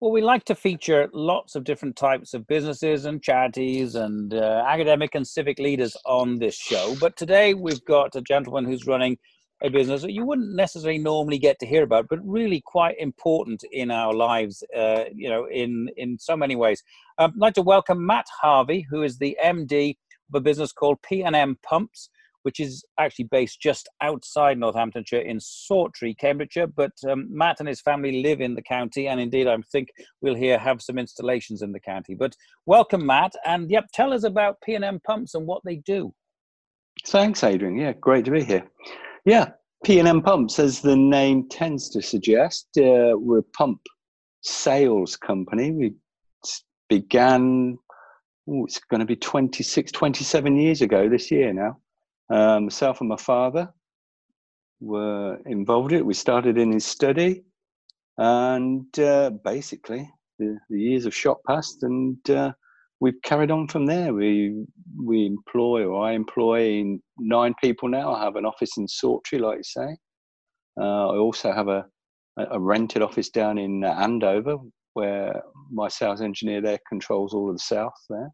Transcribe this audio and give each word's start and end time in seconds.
Well, 0.00 0.12
we 0.12 0.20
like 0.20 0.44
to 0.44 0.54
feature 0.54 1.10
lots 1.12 1.56
of 1.56 1.64
different 1.64 1.96
types 1.96 2.32
of 2.32 2.46
businesses 2.46 3.04
and 3.04 3.20
charities 3.20 3.96
and 3.96 4.32
uh, 4.32 4.62
academic 4.64 5.16
and 5.16 5.26
civic 5.26 5.58
leaders 5.58 5.96
on 6.06 6.38
this 6.38 6.54
show. 6.54 6.94
But 7.00 7.16
today 7.16 7.52
we've 7.52 7.84
got 7.84 8.14
a 8.14 8.20
gentleman 8.20 8.64
who's 8.64 8.86
running 8.86 9.18
a 9.60 9.68
business 9.68 10.02
that 10.02 10.12
you 10.12 10.24
wouldn't 10.24 10.54
necessarily 10.54 11.00
normally 11.00 11.38
get 11.40 11.58
to 11.58 11.66
hear 11.66 11.82
about, 11.82 12.06
but 12.08 12.20
really 12.22 12.62
quite 12.64 12.94
important 13.00 13.64
in 13.72 13.90
our 13.90 14.14
lives, 14.14 14.62
uh, 14.76 15.06
you 15.12 15.28
know, 15.28 15.46
in, 15.46 15.88
in 15.96 16.16
so 16.16 16.36
many 16.36 16.54
ways. 16.54 16.80
Um, 17.18 17.32
I'd 17.34 17.40
like 17.40 17.54
to 17.54 17.62
welcome 17.62 18.06
Matt 18.06 18.26
Harvey, 18.40 18.86
who 18.88 19.02
is 19.02 19.18
the 19.18 19.36
MD 19.44 19.96
of 20.32 20.38
a 20.38 20.40
business 20.40 20.70
called 20.70 21.02
P&M 21.02 21.58
Pumps 21.64 22.08
which 22.48 22.60
is 22.60 22.82
actually 22.98 23.26
based 23.26 23.60
just 23.60 23.90
outside 24.00 24.56
Northamptonshire 24.56 25.20
in 25.20 25.38
Sawtry, 25.38 26.14
Cambridgeshire. 26.14 26.68
But 26.68 26.92
um, 27.06 27.26
Matt 27.28 27.60
and 27.60 27.68
his 27.68 27.82
family 27.82 28.22
live 28.22 28.40
in 28.40 28.54
the 28.54 28.62
county, 28.62 29.06
and 29.06 29.20
indeed, 29.20 29.46
I 29.46 29.54
think 29.70 29.90
we'll 30.22 30.34
here 30.34 30.58
have 30.58 30.80
some 30.80 30.98
installations 30.98 31.60
in 31.60 31.72
the 31.72 31.80
county. 31.80 32.14
But 32.14 32.34
welcome, 32.64 33.04
Matt, 33.04 33.34
and 33.44 33.70
yep, 33.70 33.84
tell 33.92 34.14
us 34.14 34.24
about 34.24 34.62
P&M 34.62 34.98
Pumps 35.06 35.34
and 35.34 35.46
what 35.46 35.60
they 35.62 35.76
do. 35.76 36.14
Thanks, 37.06 37.44
Adrian. 37.44 37.76
Yeah, 37.76 37.92
great 37.92 38.24
to 38.24 38.30
be 38.30 38.42
here. 38.42 38.66
Yeah, 39.26 39.50
P&M 39.84 40.22
Pumps, 40.22 40.58
as 40.58 40.80
the 40.80 40.96
name 40.96 41.50
tends 41.50 41.90
to 41.90 42.00
suggest, 42.00 42.66
uh, 42.78 43.12
we're 43.12 43.40
a 43.40 43.56
pump 43.58 43.82
sales 44.40 45.16
company. 45.16 45.70
We 45.70 45.92
began, 46.88 47.78
ooh, 48.48 48.64
it's 48.64 48.80
going 48.90 49.00
to 49.00 49.06
be 49.06 49.16
26, 49.16 49.92
27 49.92 50.56
years 50.56 50.80
ago 50.80 51.10
this 51.10 51.30
year 51.30 51.52
now. 51.52 51.76
Um, 52.30 52.64
myself 52.64 53.00
and 53.00 53.08
my 53.08 53.16
father 53.16 53.72
were 54.80 55.38
involved 55.46 55.92
in 55.92 55.98
it. 55.98 56.06
We 56.06 56.14
started 56.14 56.58
in 56.58 56.72
his 56.72 56.84
study, 56.84 57.44
and 58.18 58.98
uh, 58.98 59.30
basically 59.44 60.10
the, 60.38 60.58
the, 60.68 60.80
years 60.80 61.04
have 61.04 61.14
shot 61.14 61.38
past, 61.46 61.82
and 61.82 62.18
uh, 62.30 62.52
we've 63.00 63.20
carried 63.22 63.50
on 63.50 63.68
from 63.68 63.86
there. 63.86 64.12
We 64.12 64.66
we 65.02 65.26
employ, 65.26 65.84
or 65.84 66.06
I 66.06 66.12
employ, 66.12 66.98
nine 67.18 67.54
people 67.62 67.88
now. 67.88 68.14
I 68.14 68.24
have 68.24 68.36
an 68.36 68.44
office 68.44 68.76
in 68.76 68.86
Sawtry, 68.86 69.38
like 69.38 69.58
you 69.58 69.64
say. 69.64 69.96
Uh, 70.78 71.08
I 71.08 71.16
also 71.16 71.52
have 71.52 71.68
a, 71.68 71.86
a 72.36 72.60
rented 72.60 73.02
office 73.02 73.30
down 73.30 73.56
in 73.56 73.84
Andover, 73.84 74.56
where 74.92 75.42
my 75.72 75.88
sales 75.88 76.20
engineer 76.20 76.60
there 76.60 76.78
controls 76.88 77.32
all 77.32 77.48
of 77.48 77.56
the 77.56 77.62
south 77.62 77.94
there, 78.10 78.30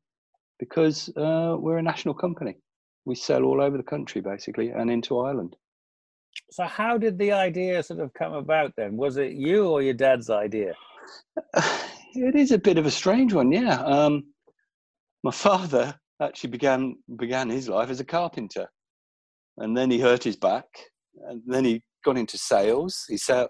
because 0.59 1.09
uh, 1.17 1.55
we're 1.59 1.79
a 1.79 1.83
national 1.83 2.15
company 2.15 2.57
we 3.05 3.15
sell 3.15 3.45
all 3.45 3.61
over 3.61 3.77
the 3.77 3.83
country 3.83 4.21
basically 4.21 4.71
and 4.71 4.91
into 4.91 5.19
Ireland. 5.19 5.57
So 6.51 6.65
how 6.65 6.99
did 6.99 7.19
the 7.19 7.33
idea 7.33 7.83
sort 7.83 8.01
of 8.01 8.13
come 8.15 8.33
about 8.33 8.73
then? 8.77 8.97
Was 8.97 9.17
it 9.17 9.33
you 9.33 9.69
or 9.69 9.83
your 9.83 9.95
dad's 9.95 10.31
idea? 10.31 10.75
It 12.17 12.37
is 12.37 12.53
a 12.53 12.59
bit 12.59 12.79
of 12.79 12.87
a 12.87 12.93
strange 12.93 13.33
one, 13.33 13.51
yeah. 13.51 13.83
Um, 13.83 14.23
my 15.25 15.31
father 15.33 15.99
actually 16.23 16.51
began 16.51 16.95
began 17.17 17.51
his 17.51 17.69
life 17.69 17.91
as 17.91 17.99
a 17.99 18.05
carpenter, 18.05 18.69
and 19.57 19.77
then 19.77 19.91
he 19.91 19.99
hurt 19.99 20.23
his 20.23 20.37
back, 20.37 20.67
and 21.29 21.43
then 21.45 21.65
he 21.65 21.83
got 22.05 22.17
into 22.17 22.39
sales. 22.39 23.05
He 23.09 23.17
sell, 23.17 23.49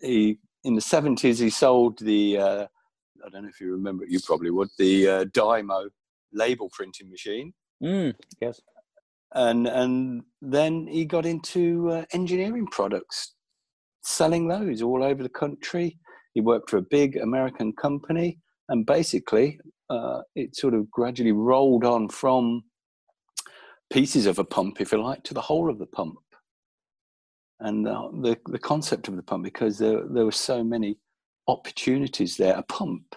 he 0.00 0.38
in 0.62 0.76
the 0.76 0.80
seventies 0.80 1.40
he 1.40 1.50
sold 1.50 1.98
the 1.98 2.38
uh, 2.38 2.66
I 3.26 3.28
don't 3.30 3.42
know 3.42 3.48
if 3.48 3.60
you 3.60 3.72
remember 3.72 4.04
it, 4.04 4.12
you 4.12 4.20
probably 4.24 4.52
would 4.52 4.68
the 4.78 5.08
uh, 5.08 5.24
Dymo 5.24 5.88
label 6.32 6.70
printing 6.72 7.10
machine. 7.10 7.52
Mm, 7.82 8.14
yes 8.40 8.60
and 9.34 9.66
and 9.66 10.22
then 10.40 10.86
he 10.86 11.04
got 11.04 11.26
into 11.26 11.90
uh, 11.90 12.04
engineering 12.12 12.66
products, 12.70 13.34
selling 14.02 14.48
those 14.48 14.82
all 14.82 15.02
over 15.02 15.22
the 15.22 15.28
country. 15.28 15.98
He 16.34 16.40
worked 16.40 16.70
for 16.70 16.78
a 16.78 16.82
big 16.82 17.16
American 17.16 17.72
company, 17.72 18.38
and 18.68 18.86
basically, 18.86 19.58
uh, 19.90 20.20
it 20.34 20.56
sort 20.56 20.74
of 20.74 20.90
gradually 20.90 21.32
rolled 21.32 21.84
on 21.84 22.08
from 22.08 22.62
pieces 23.90 24.26
of 24.26 24.38
a 24.38 24.44
pump, 24.44 24.80
if 24.80 24.92
you 24.92 25.02
like, 25.02 25.24
to 25.24 25.34
the 25.34 25.40
whole 25.40 25.70
of 25.70 25.78
the 25.78 25.86
pump, 25.86 26.18
and 27.60 27.84
the 27.84 28.10
the, 28.22 28.38
the 28.46 28.58
concept 28.58 29.08
of 29.08 29.16
the 29.16 29.22
pump, 29.22 29.44
because 29.44 29.78
there 29.78 30.02
there 30.08 30.24
were 30.24 30.32
so 30.32 30.64
many 30.64 30.98
opportunities 31.48 32.36
there. 32.36 32.56
A 32.56 32.62
pump, 32.62 33.14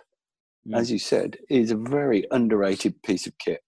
mm. 0.68 0.76
as 0.76 0.92
you 0.92 1.00
said, 1.00 1.38
is 1.50 1.72
a 1.72 1.76
very 1.76 2.26
underrated 2.32 3.02
piece 3.04 3.28
of 3.28 3.38
kit 3.38 3.62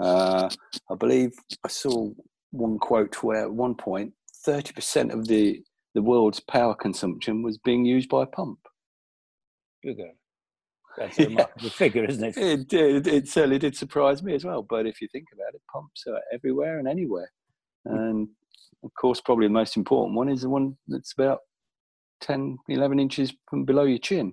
uh, 0.00 0.48
I 0.90 0.94
believe 0.94 1.32
I 1.64 1.68
saw 1.68 2.10
one 2.50 2.78
quote 2.78 3.22
where 3.22 3.42
at 3.42 3.52
one 3.52 3.74
point 3.74 4.12
30% 4.46 5.12
of 5.12 5.26
the, 5.26 5.62
the 5.94 6.02
world's 6.02 6.40
power 6.40 6.74
consumption 6.74 7.42
was 7.42 7.58
being 7.58 7.84
used 7.84 8.08
by 8.08 8.22
a 8.22 8.26
pump. 8.26 8.58
Okay. 9.86 10.12
That's 10.96 11.18
a 11.20 11.26
remarkable 11.26 11.64
yeah. 11.64 11.70
figure, 11.70 12.04
isn't 12.04 12.24
it? 12.24 12.36
It, 12.36 12.72
it? 12.72 13.06
it 13.06 13.28
certainly 13.28 13.58
did 13.58 13.76
surprise 13.76 14.22
me 14.22 14.34
as 14.34 14.44
well. 14.44 14.62
But 14.62 14.86
if 14.86 15.00
you 15.00 15.08
think 15.10 15.26
about 15.32 15.54
it, 15.54 15.62
pumps 15.72 16.04
are 16.08 16.20
everywhere 16.32 16.78
and 16.78 16.88
anywhere. 16.88 17.30
Hmm. 17.86 17.96
And 17.96 18.28
of 18.82 18.90
course, 18.94 19.20
probably 19.20 19.46
the 19.46 19.52
most 19.52 19.76
important 19.76 20.16
one 20.16 20.28
is 20.28 20.42
the 20.42 20.48
one 20.48 20.76
that's 20.88 21.12
about 21.12 21.40
10, 22.20 22.58
11 22.68 23.00
inches 23.00 23.34
from 23.48 23.64
below 23.64 23.84
your 23.84 23.98
chin, 23.98 24.32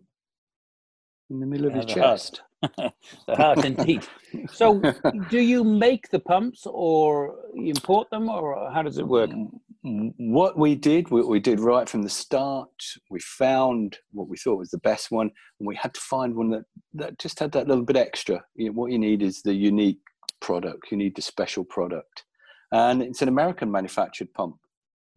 in 1.29 1.39
the 1.39 1.45
middle 1.45 1.67
of 1.67 1.75
your 1.75 1.83
chest. 1.83 2.41
The 2.61 3.35
heart 3.35 3.65
indeed. 3.65 4.05
So, 4.51 4.81
do 5.29 5.39
you 5.39 5.63
make 5.63 6.09
the 6.09 6.19
pumps 6.19 6.65
or 6.65 7.35
import 7.55 8.09
them, 8.09 8.29
or 8.29 8.71
how 8.71 8.81
does 8.81 8.97
it 8.97 9.07
work? 9.07 9.31
What 9.83 10.57
we 10.57 10.75
did, 10.75 11.09
what 11.09 11.27
we 11.27 11.39
did 11.39 11.59
right 11.59 11.89
from 11.89 12.03
the 12.03 12.09
start, 12.09 12.69
we 13.09 13.19
found 13.19 13.97
what 14.11 14.27
we 14.27 14.37
thought 14.37 14.59
was 14.59 14.69
the 14.69 14.77
best 14.77 15.11
one, 15.11 15.31
and 15.59 15.67
we 15.67 15.75
had 15.75 15.93
to 15.95 15.99
find 15.99 16.35
one 16.35 16.51
that, 16.51 16.63
that 16.93 17.19
just 17.19 17.39
had 17.39 17.51
that 17.53 17.67
little 17.67 17.83
bit 17.83 17.97
extra. 17.97 18.43
You 18.55 18.67
know, 18.67 18.73
what 18.73 18.91
you 18.91 18.99
need 18.99 19.21
is 19.21 19.41
the 19.41 19.53
unique 19.53 19.99
product, 20.39 20.91
you 20.91 20.97
need 20.97 21.15
the 21.15 21.21
special 21.21 21.63
product. 21.63 22.25
And 22.71 23.01
it's 23.01 23.21
an 23.21 23.27
American 23.27 23.71
manufactured 23.71 24.33
pump. 24.33 24.55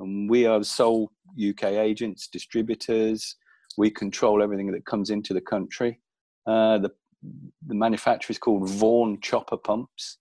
And 0.01 0.29
we 0.29 0.47
are 0.47 0.63
sole 0.65 1.13
UK 1.39 1.65
agents, 1.65 2.29
distributors. 2.29 3.37
We 3.77 3.91
control 3.91 4.43
everything 4.43 4.71
that 4.73 4.87
comes 4.87 5.11
into 5.11 5.35
the 5.35 5.41
country. 5.41 6.01
Uh, 6.47 6.79
the 6.79 6.91
the 7.67 7.75
manufacturer 7.75 8.33
is 8.33 8.39
called 8.39 8.69
Vaughan 8.69 9.21
Chopper 9.21 9.57
Pumps. 9.57 10.19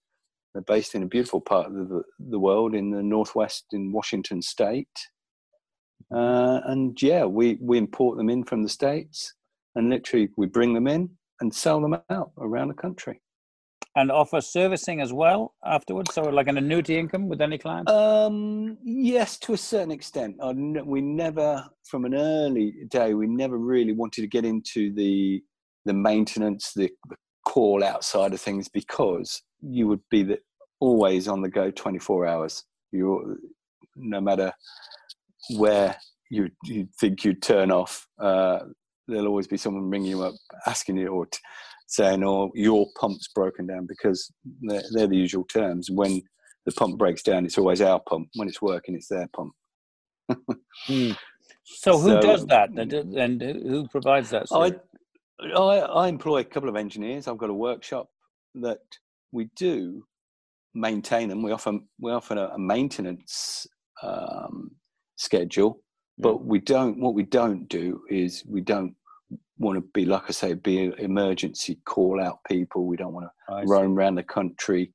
They're 0.53 0.61
based 0.61 0.95
in 0.95 1.03
a 1.03 1.07
beautiful 1.07 1.41
part 1.41 1.67
of 1.67 1.73
the, 1.73 2.03
the 2.19 2.39
world 2.39 2.75
in 2.75 2.91
the 2.91 3.01
northwest 3.01 3.65
in 3.71 3.91
Washington 3.91 4.41
State. 4.41 4.87
Uh, 6.13 6.59
and 6.65 7.01
yeah, 7.01 7.25
we, 7.25 7.57
we 7.59 7.77
import 7.77 8.17
them 8.17 8.29
in 8.29 8.43
from 8.43 8.61
the 8.61 8.69
States 8.69 9.33
and 9.75 9.89
literally 9.89 10.29
we 10.37 10.45
bring 10.45 10.73
them 10.73 10.87
in 10.87 11.09
and 11.39 11.53
sell 11.53 11.81
them 11.81 11.97
out 12.09 12.31
around 12.37 12.67
the 12.67 12.73
country. 12.73 13.19
And 13.95 14.11
offer 14.11 14.41
servicing 14.41 15.01
as 15.01 15.13
well 15.13 15.53
afterwards? 15.63 16.15
So, 16.15 16.23
like 16.23 16.47
an 16.47 16.57
annuity 16.57 16.97
income 16.97 17.27
with 17.27 17.41
any 17.41 17.59
client? 17.59 17.87
Um, 17.89 18.77
yes, 18.83 19.37
to 19.39 19.53
a 19.53 19.57
certain 19.57 19.91
extent. 19.91 20.37
We 20.85 20.99
never, 21.01 21.63
from 21.83 22.05
an 22.05 22.15
early 22.15 22.73
day, 22.87 23.13
we 23.13 23.27
never 23.27 23.57
really 23.59 23.93
wanted 23.93 24.21
to 24.21 24.27
get 24.27 24.45
into 24.45 24.91
the 24.95 25.43
the 25.85 25.93
maintenance, 25.93 26.71
the, 26.75 26.91
the 27.09 27.15
call 27.45 27.83
outside 27.83 28.33
of 28.33 28.41
things 28.41 28.69
because 28.69 29.41
you 29.61 29.87
would 29.87 30.01
be 30.09 30.23
the, 30.23 30.39
always 30.79 31.27
on 31.27 31.41
the 31.41 31.49
go 31.49 31.71
24 31.71 32.27
hours. 32.27 32.63
You, 32.91 33.37
no 33.95 34.21
matter 34.21 34.51
where 35.57 35.95
you 36.29 36.49
you 36.63 36.87
think 36.99 37.23
you'd 37.23 37.41
turn 37.41 37.71
off, 37.71 38.07
uh, 38.19 38.59
there'll 39.07 39.27
always 39.27 39.47
be 39.47 39.57
someone 39.57 39.89
ringing 39.89 40.11
you 40.11 40.23
up 40.23 40.35
asking 40.67 40.97
you 40.97 41.07
or 41.07 41.25
t- 41.25 41.39
saying, 41.87 42.23
"Oh, 42.23 42.51
your 42.53 42.87
pump's 42.99 43.27
broken 43.33 43.67
down," 43.67 43.85
because 43.87 44.31
they're, 44.61 44.83
they're 44.91 45.07
the 45.07 45.17
usual 45.17 45.45
terms. 45.45 45.89
When 45.91 46.21
the 46.65 46.71
pump 46.71 46.97
breaks 46.97 47.23
down, 47.23 47.45
it's 47.45 47.57
always 47.57 47.81
our 47.81 48.01
pump. 48.07 48.29
When 48.35 48.47
it's 48.47 48.61
working, 48.61 48.95
it's 48.95 49.07
their 49.07 49.27
pump. 49.35 49.53
mm. 50.89 51.17
So 51.65 51.97
who 51.97 52.09
so, 52.09 52.21
does 52.21 52.45
that, 52.47 52.71
and 52.71 53.41
who 53.41 53.87
provides 53.87 54.31
that? 54.31 54.47
I, 54.51 54.73
I, 55.55 55.79
I 55.79 56.07
employ 56.07 56.39
a 56.39 56.43
couple 56.43 56.69
of 56.69 56.75
engineers. 56.75 57.27
I've 57.27 57.37
got 57.37 57.49
a 57.49 57.53
workshop 57.53 58.09
that 58.55 58.79
we 59.31 59.49
do 59.55 60.05
maintain 60.73 61.29
them. 61.29 61.41
We 61.41 61.51
offer 61.51 61.79
we 61.99 62.11
offer 62.11 62.35
a, 62.35 62.53
a 62.53 62.59
maintenance 62.59 63.67
um, 64.01 64.71
schedule, 65.15 65.81
but 66.17 66.35
mm. 66.35 66.45
we 66.45 66.59
don't. 66.59 66.99
What 66.99 67.13
we 67.13 67.23
don't 67.23 67.67
do 67.67 68.01
is 68.09 68.43
we 68.47 68.61
don't 68.61 68.95
want 69.57 69.77
to 69.77 69.85
be 69.93 70.05
like 70.05 70.23
I 70.27 70.31
say, 70.31 70.53
be 70.53 70.93
emergency 70.97 71.79
call 71.85 72.21
out 72.21 72.39
people. 72.47 72.85
We 72.85 72.97
don't 72.97 73.13
want 73.13 73.27
to 73.27 73.53
I 73.53 73.63
roam 73.63 73.93
see. 73.93 73.97
around 73.97 74.15
the 74.15 74.23
country 74.23 74.93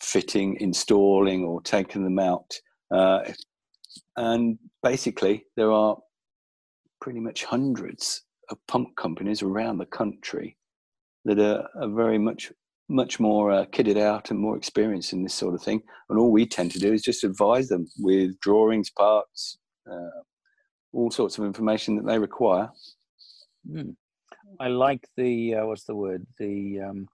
fitting, 0.00 0.56
installing, 0.60 1.44
or 1.44 1.60
taking 1.62 2.04
them 2.04 2.18
out. 2.18 2.54
Uh, 2.90 3.20
and 4.16 4.58
basically, 4.82 5.44
there 5.56 5.72
are 5.72 5.96
pretty 7.00 7.20
much 7.20 7.44
hundreds 7.44 8.22
of 8.50 8.58
pump 8.66 8.96
companies 8.96 9.42
around 9.42 9.78
the 9.78 9.86
country 9.86 10.56
that 11.24 11.38
are, 11.38 11.68
are 11.80 11.88
very 11.88 12.18
much 12.18 12.52
much 12.88 13.20
more 13.20 13.52
uh, 13.52 13.66
kitted 13.66 13.98
out 13.98 14.30
and 14.30 14.40
more 14.40 14.56
experienced 14.56 15.12
in 15.12 15.22
this 15.22 15.34
sort 15.34 15.54
of 15.54 15.62
thing. 15.62 15.82
And 16.08 16.18
all 16.18 16.32
we 16.32 16.46
tend 16.46 16.70
to 16.72 16.78
do 16.78 16.92
is 16.92 17.02
just 17.02 17.22
advise 17.22 17.68
them 17.68 17.86
with 17.98 18.40
drawings, 18.40 18.88
parts, 18.88 19.58
uh, 19.90 20.22
all 20.92 21.10
sorts 21.10 21.36
of 21.36 21.44
information 21.44 21.96
that 21.96 22.06
they 22.06 22.18
require. 22.18 22.70
Mm. 23.70 23.94
I 24.58 24.68
like 24.68 25.06
the 25.16 25.56
uh, 25.56 25.66
what's 25.66 25.84
the 25.84 25.94
word 25.94 26.26
the 26.38 26.80
um, 26.80 27.08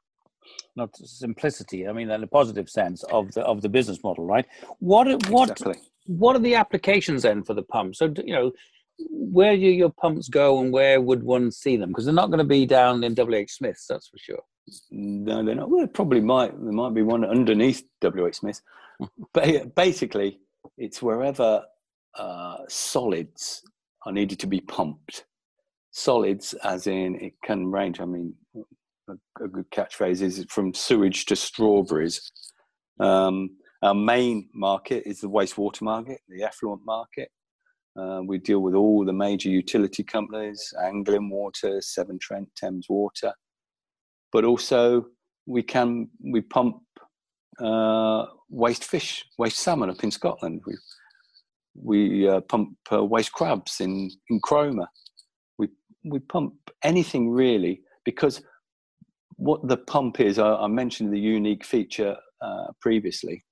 not 0.76 0.94
simplicity. 0.96 1.88
I 1.88 1.92
mean, 1.92 2.10
in 2.10 2.22
a 2.22 2.26
positive 2.26 2.68
sense 2.68 3.02
of 3.04 3.32
the 3.32 3.42
of 3.42 3.60
the 3.62 3.68
business 3.68 4.02
model, 4.04 4.24
right? 4.24 4.46
What 4.78 5.06
what 5.28 5.50
exactly. 5.50 5.80
what 6.06 6.36
are 6.36 6.40
the 6.40 6.54
applications 6.54 7.22
then 7.22 7.42
for 7.42 7.54
the 7.54 7.62
pump? 7.62 7.96
So 7.96 8.12
you 8.24 8.34
know, 8.34 8.52
where 8.98 9.56
do 9.56 9.62
your 9.62 9.90
pumps 9.90 10.28
go, 10.28 10.60
and 10.60 10.72
where 10.72 11.00
would 11.00 11.22
one 11.22 11.50
see 11.50 11.76
them? 11.76 11.90
Because 11.90 12.04
they're 12.04 12.14
not 12.14 12.28
going 12.28 12.38
to 12.38 12.44
be 12.44 12.66
down 12.66 13.02
in 13.04 13.14
WH 13.14 13.50
Smiths, 13.50 13.86
that's 13.86 14.08
for 14.08 14.18
sure. 14.18 14.42
No, 14.90 15.44
they're 15.44 15.54
not. 15.54 15.70
Well, 15.70 15.86
probably 15.86 16.20
might. 16.20 16.52
There 16.62 16.72
might 16.72 16.94
be 16.94 17.02
one 17.02 17.24
underneath 17.24 17.84
WH 18.02 18.34
Smith, 18.34 18.60
but 19.32 19.74
basically, 19.74 20.40
it's 20.78 21.02
wherever 21.02 21.64
uh, 22.16 22.58
solids 22.68 23.62
are 24.06 24.12
needed 24.12 24.38
to 24.40 24.46
be 24.46 24.60
pumped 24.60 25.24
solids, 25.94 26.54
as 26.64 26.86
in 26.86 27.14
it 27.20 27.34
can 27.42 27.70
range. 27.70 28.00
I 28.00 28.04
mean, 28.04 28.34
a, 29.08 29.12
a 29.42 29.48
good 29.48 29.70
catchphrase 29.70 30.22
is 30.22 30.44
from 30.48 30.74
sewage 30.74 31.24
to 31.26 31.36
strawberries. 31.36 32.30
Um, 33.00 33.50
our 33.82 33.94
main 33.94 34.48
market 34.52 35.04
is 35.06 35.20
the 35.20 35.30
wastewater 35.30 35.82
market, 35.82 36.20
the 36.28 36.42
effluent 36.42 36.82
market. 36.84 37.30
Uh, 37.96 38.20
we 38.26 38.38
deal 38.38 38.60
with 38.60 38.74
all 38.74 39.04
the 39.04 39.12
major 39.12 39.48
utility 39.48 40.02
companies, 40.02 40.72
Anglian 40.82 41.30
Water, 41.30 41.80
Severn 41.80 42.18
Trent, 42.18 42.48
Thames 42.60 42.86
Water, 42.88 43.32
but 44.32 44.44
also 44.44 45.06
we 45.46 45.62
can 45.62 46.08
we 46.22 46.40
pump 46.40 46.78
uh, 47.60 48.26
waste 48.48 48.84
fish, 48.84 49.24
waste 49.38 49.58
salmon 49.58 49.90
up 49.90 50.02
in 50.02 50.10
Scotland. 50.10 50.62
We 50.66 50.74
we 51.76 52.28
uh, 52.28 52.40
pump 52.40 52.76
uh, 52.92 53.04
waste 53.04 53.32
crabs 53.32 53.80
in 53.80 54.10
in 54.28 54.40
Cromer 54.40 54.88
we 56.04 56.18
pump 56.18 56.54
anything 56.82 57.30
really 57.30 57.82
because 58.04 58.42
what 59.36 59.66
the 59.66 59.78
pump 59.78 60.20
is, 60.20 60.38
I, 60.38 60.54
I 60.54 60.66
mentioned 60.68 61.12
the 61.12 61.18
unique 61.18 61.64
feature 61.64 62.16
uh, 62.40 62.66
previously. 62.80 63.44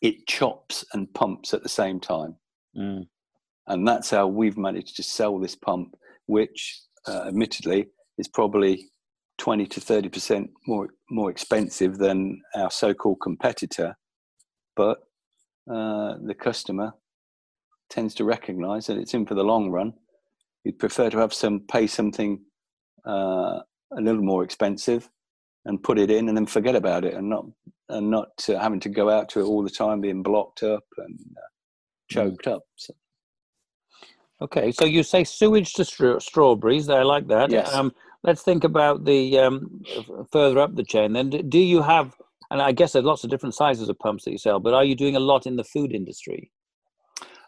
It 0.00 0.26
chops 0.26 0.84
and 0.94 1.12
pumps 1.12 1.52
at 1.52 1.62
the 1.62 1.68
same 1.68 2.00
time, 2.00 2.36
mm. 2.76 3.06
And 3.70 3.86
that's 3.86 4.10
how 4.10 4.26
we've 4.26 4.58
managed 4.58 4.96
to 4.96 5.02
sell 5.02 5.38
this 5.38 5.56
pump, 5.56 5.94
which, 6.26 6.80
uh, 7.08 7.24
admittedly, 7.28 7.86
is 8.18 8.28
probably 8.28 8.90
twenty 9.38 9.66
to 9.66 9.80
thirty 9.80 10.08
percent 10.08 10.50
more 10.66 10.88
more 11.10 11.30
expensive 11.30 11.98
than 11.98 12.40
our 12.54 12.70
so-called 12.70 13.18
competitor, 13.22 13.96
but 14.76 14.98
uh, 15.70 16.14
the 16.26 16.34
customer 16.38 16.92
tends 17.88 18.14
to 18.14 18.24
recognise 18.24 18.86
that 18.86 18.98
it's 18.98 19.14
in 19.14 19.26
for 19.26 19.34
the 19.34 19.42
long 19.42 19.70
run 19.70 19.92
you'd 20.64 20.78
prefer 20.78 21.10
to 21.10 21.18
have 21.18 21.32
some 21.32 21.60
pay 21.70 21.86
something 21.86 22.40
uh, 23.06 23.60
a 23.96 24.00
little 24.00 24.22
more 24.22 24.44
expensive 24.44 25.08
and 25.64 25.82
put 25.82 25.98
it 25.98 26.10
in 26.10 26.28
and 26.28 26.36
then 26.36 26.46
forget 26.46 26.76
about 26.76 27.04
it 27.04 27.14
and 27.14 27.28
not 27.28 27.44
and 27.88 28.10
not 28.10 28.28
uh, 28.48 28.58
having 28.58 28.80
to 28.80 28.88
go 28.88 29.10
out 29.10 29.28
to 29.28 29.40
it 29.40 29.44
all 29.44 29.62
the 29.62 29.70
time 29.70 30.00
being 30.00 30.22
blocked 30.22 30.62
up 30.62 30.84
and 30.98 31.18
uh, 31.36 31.48
choked 32.10 32.44
mm. 32.44 32.52
up 32.52 32.62
so. 32.76 32.94
Okay 34.40 34.72
so 34.72 34.84
you 34.84 35.02
say 35.02 35.24
sewage 35.24 35.72
to 35.72 35.84
stra- 35.84 36.20
strawberries 36.20 36.88
i 36.88 37.02
like 37.02 37.26
that 37.28 37.50
yes. 37.50 37.72
Um, 37.74 37.92
let's 38.22 38.42
think 38.42 38.64
about 38.64 39.04
the 39.04 39.38
um, 39.38 39.82
further 40.30 40.60
up 40.60 40.74
the 40.74 40.84
chain 40.84 41.12
then 41.12 41.30
do 41.30 41.58
you 41.58 41.82
have 41.82 42.14
and 42.50 42.60
i 42.60 42.72
guess 42.72 42.92
there's 42.92 43.04
lots 43.04 43.24
of 43.24 43.30
different 43.30 43.54
sizes 43.54 43.88
of 43.88 43.98
pumps 43.98 44.24
that 44.24 44.32
you 44.32 44.38
sell 44.38 44.60
but 44.60 44.74
are 44.74 44.84
you 44.84 44.94
doing 44.94 45.16
a 45.16 45.20
lot 45.20 45.46
in 45.46 45.56
the 45.56 45.64
food 45.64 45.92
industry 45.92 46.50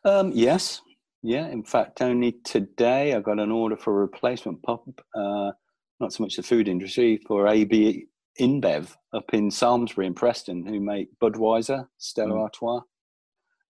um, 0.05 0.33
yes 0.35 0.83
yeah, 1.23 1.49
in 1.49 1.63
fact, 1.63 2.03
only 2.03 2.33
today 2.45 3.15
I 3.15 3.21
got 3.21 3.39
an 3.39 3.53
order 3.53 3.77
for 3.77 3.93
a 3.93 4.01
replacement 4.01 4.63
pump. 4.63 5.01
Uh, 5.15 5.53
not 6.01 6.13
so 6.13 6.25
much 6.25 6.35
the 6.35 6.43
food 6.43 6.67
industry 6.67 7.21
for 7.29 7.47
AB 7.47 8.07
InBev 8.41 8.93
up 9.15 9.33
in 9.33 9.49
Samlesbury 9.49 10.07
in 10.07 10.15
Preston, 10.15 10.67
who 10.67 10.81
make 10.81 11.09
Budweiser, 11.21 11.87
Stella 11.99 12.35
mm. 12.35 12.41
Artois. 12.41 12.81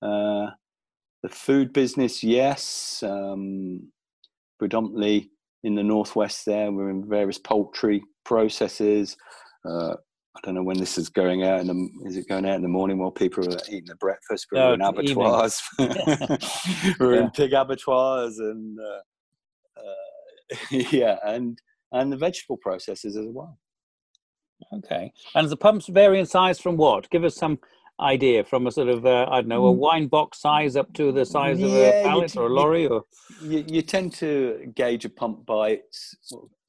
Uh, 0.01 0.51
the 1.23 1.29
food 1.29 1.73
business, 1.73 2.23
yes, 2.23 3.03
um, 3.07 3.91
predominantly 4.59 5.31
in 5.65 5.75
the 5.75 5.83
northwest. 5.83 6.45
There, 6.47 6.71
we're 6.73 6.91
in 6.91 7.09
various 7.09 7.39
poultry 7.39 8.03
processes, 8.25 9.17
uh, 9.65 9.95
I 10.35 10.41
don't 10.43 10.55
know 10.55 10.63
when 10.63 10.79
this 10.79 10.97
is 10.97 11.09
going 11.09 11.45
out. 11.45 11.61
In 11.61 11.67
the, 11.67 12.09
is 12.09 12.17
it 12.17 12.29
going 12.29 12.47
out 12.47 12.57
in 12.57 12.63
the 12.63 12.69
morning 12.69 12.99
while 12.99 13.11
people 13.11 13.47
are 13.47 13.59
eating 13.69 13.85
their 13.87 13.97
breakfast? 13.97 14.47
But 14.51 14.59
no, 14.59 14.69
we're 14.69 14.75
in 14.75 14.81
abattoirs. 14.81 15.63
we're 16.99 17.15
yeah. 17.15 17.21
in 17.21 17.31
pig 17.31 17.53
abattoirs 17.53 18.39
and 18.39 18.79
uh, 18.81 19.81
uh, 19.81 20.55
yeah, 20.91 21.17
and 21.25 21.59
and 21.93 22.11
the 22.11 22.17
vegetable 22.17 22.57
processes 22.57 23.17
as 23.17 23.27
well. 23.29 23.59
Okay, 24.73 25.13
and 25.35 25.49
the 25.49 25.57
pumps 25.57 25.89
vary 25.89 26.19
in 26.19 26.25
size 26.25 26.59
from 26.59 26.77
what? 26.77 27.11
Give 27.11 27.25
us 27.25 27.37
some 27.37 27.59
idea 28.03 28.45
from 28.45 28.67
a 28.67 28.71
sort 28.71 28.89
of 28.89 29.07
uh, 29.07 29.27
I 29.31 29.41
don't 29.41 29.49
know 29.49 29.67
a 29.67 29.73
mm. 29.73 29.77
wine 29.77 30.07
box 30.09 30.41
size 30.41 30.77
up 30.77 30.93
to 30.95 31.13
the 31.13 31.25
size 31.25 31.59
yeah, 31.59 31.67
of 31.67 31.73
a 31.73 32.09
pallet 32.09 32.33
t- 32.33 32.39
or 32.39 32.47
a 32.47 32.53
lorry, 32.53 32.87
or 32.87 33.05
you, 33.41 33.65
you, 33.67 33.83
tend 33.83 34.13
to 34.15 34.73
gauge 34.75 35.05
a 35.05 35.09
pump 35.09 35.47
by 35.47 35.71
its 35.71 36.17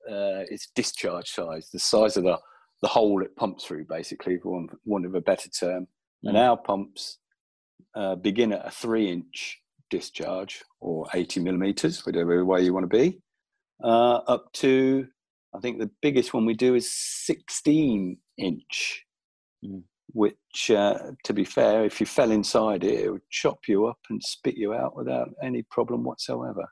uh, 0.10 0.44
its 0.50 0.68
discharge 0.76 1.30
size, 1.30 1.70
the 1.72 1.80
size 1.80 2.18
of 2.18 2.24
the 2.24 2.38
the 2.84 2.90
hole 2.90 3.24
it 3.24 3.36
pumps 3.38 3.64
through, 3.64 3.86
basically, 3.86 4.38
for 4.38 4.52
one, 4.52 4.68
want 4.86 5.06
of 5.06 5.16
a 5.16 5.22
better 5.22 5.50
term. 5.50 5.88
Mm. 6.24 6.30
And 6.30 6.38
our 6.38 6.58
pumps 6.58 7.18
uh, 7.96 8.16
begin 8.16 8.52
at 8.52 8.68
a 8.68 8.72
three 8.72 9.10
inch 9.10 9.60
discharge 9.90 10.62
or 10.82 11.08
80 11.14 11.40
millimeters, 11.40 12.06
whatever 12.06 12.44
way 12.44 12.62
you 12.62 12.74
want 12.74 12.90
to 12.90 12.98
be, 12.98 13.20
uh, 13.84 14.16
up 14.28 14.52
to, 14.54 15.08
I 15.56 15.60
think 15.60 15.80
the 15.80 15.92
biggest 16.02 16.34
one 16.34 16.46
we 16.46 16.56
do 16.56 16.76
is 16.76 16.92
16 16.92 18.18
inch, 18.38 19.06
mm. 19.66 19.84
Which, 20.14 20.72
uh, 20.72 21.12
to 21.24 21.34
be 21.34 21.44
fair, 21.44 21.84
if 21.84 22.00
you 22.00 22.06
fell 22.06 22.32
inside 22.32 22.84
it, 22.84 23.02
it 23.02 23.12
would 23.12 23.30
chop 23.30 23.60
you 23.68 23.88
up 23.88 23.98
and 24.10 24.24
spit 24.24 24.56
you 24.56 24.74
out 24.74 24.96
without 24.96 25.30
any 25.42 25.64
problem 25.64 26.04
whatsoever. 26.04 26.66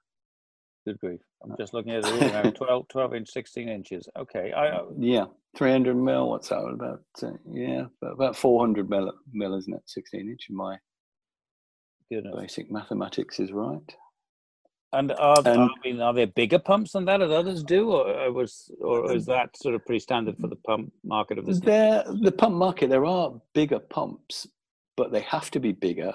Good 0.86 1.00
grief. 1.00 1.20
I'm 1.44 1.56
just 1.60 1.74
looking 1.74 1.94
at 1.94 2.06
it 2.06 2.56
12, 2.56 2.88
12 2.88 3.16
inch, 3.16 3.30
16 3.30 3.70
inches. 3.70 4.08
Okay. 4.18 4.52
I, 4.52 4.70
uh, 4.70 4.86
yeah. 4.98 5.26
300 5.58 5.96
mil. 5.96 6.30
What's 6.30 6.50
that 6.50 6.60
about? 6.60 7.02
Uh, 7.22 7.32
yeah, 7.52 7.86
about 8.02 8.36
400 8.36 8.90
mil, 8.90 9.12
mil, 9.34 9.56
isn't 9.58 9.74
it? 9.74 9.82
16 9.86 10.22
inch. 10.22 10.48
My 10.50 10.78
Goodness. 12.12 12.36
basic 12.38 12.72
mathematics 12.72 13.40
is 13.40 13.52
right. 13.52 13.96
And 14.94 15.14
are, 15.14 15.38
I 15.46 15.70
mean, 15.86 16.02
are 16.02 16.14
there 16.14 16.28
bigger 16.28 16.60
pumps 16.60 16.92
than 16.92 17.06
that 17.06 17.20
that 17.20 17.32
others 17.32 17.64
do, 17.64 17.92
or 17.92 18.32
was, 18.34 18.70
or 18.82 19.14
is 19.14 19.26
that 19.28 19.56
sort 19.56 19.74
of 19.74 19.86
pretty 19.86 20.00
standard 20.00 20.38
for 20.38 20.48
the 20.48 20.58
pump 20.58 20.92
market 21.06 21.38
of 21.38 21.46
this? 21.46 21.62
There, 21.62 22.04
the 22.22 22.32
pump 22.32 22.56
market, 22.56 22.90
there 22.90 23.06
are 23.06 23.34
bigger 23.54 23.80
pumps, 23.80 24.48
but 24.98 25.14
they 25.14 25.22
have 25.22 25.50
to 25.52 25.62
be 25.62 25.72
bigger 25.72 26.14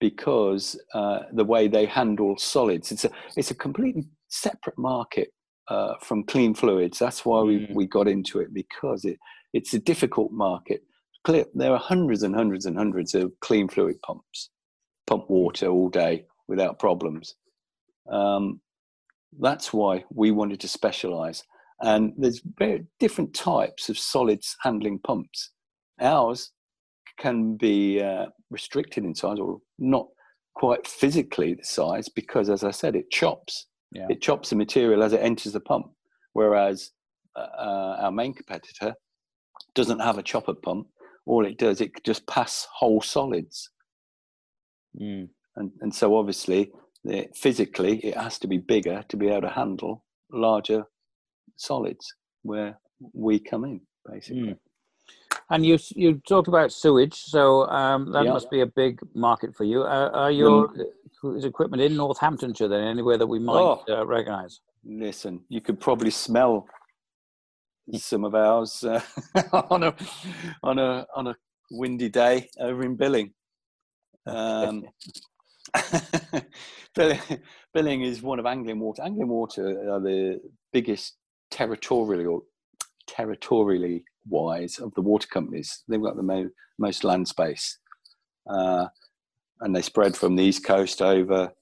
because 0.00 0.80
uh, 0.94 1.20
the 1.32 1.44
way 1.44 1.68
they 1.68 1.84
handle 1.84 2.38
solids. 2.38 2.90
It's 2.90 3.04
a 3.04 3.10
it's 3.36 3.50
a 3.50 3.54
completely 3.54 4.08
separate 4.28 4.78
market 4.78 5.28
uh, 5.68 5.94
from 6.00 6.24
clean 6.24 6.54
fluids. 6.54 6.98
That's 6.98 7.24
why 7.26 7.42
we, 7.42 7.58
mm. 7.66 7.74
we 7.74 7.86
got 7.86 8.08
into 8.08 8.40
it 8.40 8.54
because 8.54 9.04
it 9.04 9.18
it's 9.52 9.74
a 9.74 9.78
difficult 9.78 10.32
market. 10.32 10.82
Clear, 11.22 11.44
there 11.54 11.72
are 11.72 11.78
hundreds 11.78 12.22
and 12.22 12.34
hundreds 12.34 12.64
and 12.64 12.78
hundreds 12.78 13.14
of 13.14 13.30
clean 13.40 13.68
fluid 13.68 14.00
pumps, 14.00 14.48
pump 15.06 15.28
water 15.28 15.66
all 15.66 15.90
day 15.90 16.24
without 16.48 16.78
problems. 16.78 17.34
Um, 18.10 18.60
that's 19.38 19.72
why 19.72 20.04
we 20.10 20.30
wanted 20.30 20.60
to 20.60 20.68
specialize. 20.68 21.42
And 21.80 22.12
there's 22.16 22.42
very 22.58 22.86
different 22.98 23.34
types 23.34 23.88
of 23.88 23.98
solids 23.98 24.56
handling 24.62 24.98
pumps. 24.98 25.50
Ours 26.00 26.52
can 27.18 27.56
be 27.56 28.00
uh, 28.02 28.26
restricted 28.50 29.04
in 29.04 29.14
size 29.14 29.38
or 29.38 29.58
not 29.78 30.06
quite 30.54 30.86
physically 30.86 31.54
the 31.54 31.64
size 31.64 32.08
because, 32.08 32.50
as 32.50 32.64
I 32.64 32.70
said, 32.70 32.96
it 32.96 33.10
chops. 33.10 33.66
Yeah. 33.92 34.06
It 34.10 34.20
chops 34.20 34.50
the 34.50 34.56
material 34.56 35.02
as 35.02 35.12
it 35.12 35.20
enters 35.22 35.52
the 35.52 35.60
pump. 35.60 35.86
Whereas 36.32 36.90
uh, 37.36 37.46
uh, 37.58 37.96
our 38.00 38.12
main 38.12 38.34
competitor 38.34 38.94
doesn't 39.74 40.00
have 40.00 40.18
a 40.18 40.22
chopper 40.22 40.54
pump. 40.54 40.88
All 41.26 41.46
it 41.46 41.58
does, 41.58 41.80
it 41.80 41.92
just 42.04 42.26
pass 42.26 42.66
whole 42.72 43.00
solids. 43.00 43.70
Mm. 45.00 45.28
And, 45.56 45.70
and 45.80 45.94
so 45.94 46.16
obviously, 46.16 46.70
the, 47.04 47.28
physically, 47.34 47.98
it 47.98 48.16
has 48.16 48.38
to 48.40 48.46
be 48.48 48.58
bigger 48.58 49.04
to 49.08 49.16
be 49.16 49.28
able 49.28 49.42
to 49.42 49.48
handle 49.50 50.04
larger 50.32 50.84
solids 51.56 52.14
where 52.42 52.78
we 53.12 53.38
come 53.38 53.64
in, 53.64 53.80
basically. 54.10 54.50
Mm. 54.54 54.58
And 55.50 55.66
you 55.66 55.78
you 55.96 56.20
talked 56.28 56.48
about 56.48 56.70
sewage, 56.72 57.14
so 57.14 57.66
um, 57.68 58.12
that 58.12 58.24
Yeah. 58.24 58.32
must 58.32 58.50
be 58.50 58.60
a 58.60 58.66
big 58.66 59.00
market 59.14 59.54
for 59.56 59.64
you. 59.64 59.82
Uh, 59.82 60.10
are 60.12 60.30
your 60.30 60.72
is 61.36 61.44
equipment 61.44 61.82
in 61.82 61.96
Northamptonshire 61.96 62.68
then, 62.68 62.84
anywhere 62.86 63.18
that 63.18 63.26
we 63.26 63.38
might 63.38 63.56
Oh. 63.60 63.84
uh, 63.88 64.06
recognise? 64.06 64.60
Listen, 64.84 65.44
you 65.48 65.60
could 65.60 65.78
probably 65.80 66.10
smell 66.10 66.66
some 67.94 68.24
of 68.24 68.34
ours 68.34 68.84
uh, 68.84 69.00
on 69.70 69.82
a 69.82 69.94
on 70.62 70.78
a 70.78 71.06
on 71.16 71.26
a 71.26 71.36
windy 71.72 72.08
day 72.08 72.48
over 72.58 72.82
in 72.84 72.96
Billing. 72.96 73.32
Um, 74.26 74.84
Billing, 77.74 78.02
is 78.02 78.22
one 78.22 78.38
of 78.38 78.46
Anglian 78.46 78.80
Water. 78.80 79.02
Anglian 79.02 79.28
Water 79.28 79.92
are 79.92 80.00
the 80.00 80.40
biggest 80.72 81.16
territorially 81.50 82.24
or 82.24 82.42
territorially 83.06 84.04
wise 84.28 84.78
of 84.78 84.94
the 84.94 85.00
water 85.00 85.28
companies. 85.28 85.82
They've 85.88 86.02
got 86.02 86.16
the 86.16 86.22
mo- 86.22 86.50
most 86.78 87.04
land 87.04 87.28
space, 87.28 87.78
uh, 88.48 88.86
and 89.60 89.74
they 89.74 89.82
spread 89.82 90.16
from 90.16 90.36
the 90.36 90.44
east 90.44 90.64
coast 90.64 91.02
over 91.02 91.52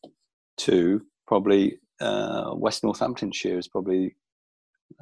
to 0.59 1.03
probably 1.27 1.79
uh, 2.01 2.53
West 2.55 2.83
Northamptonshire 2.83 3.59
is 3.59 3.69
probably 3.69 4.17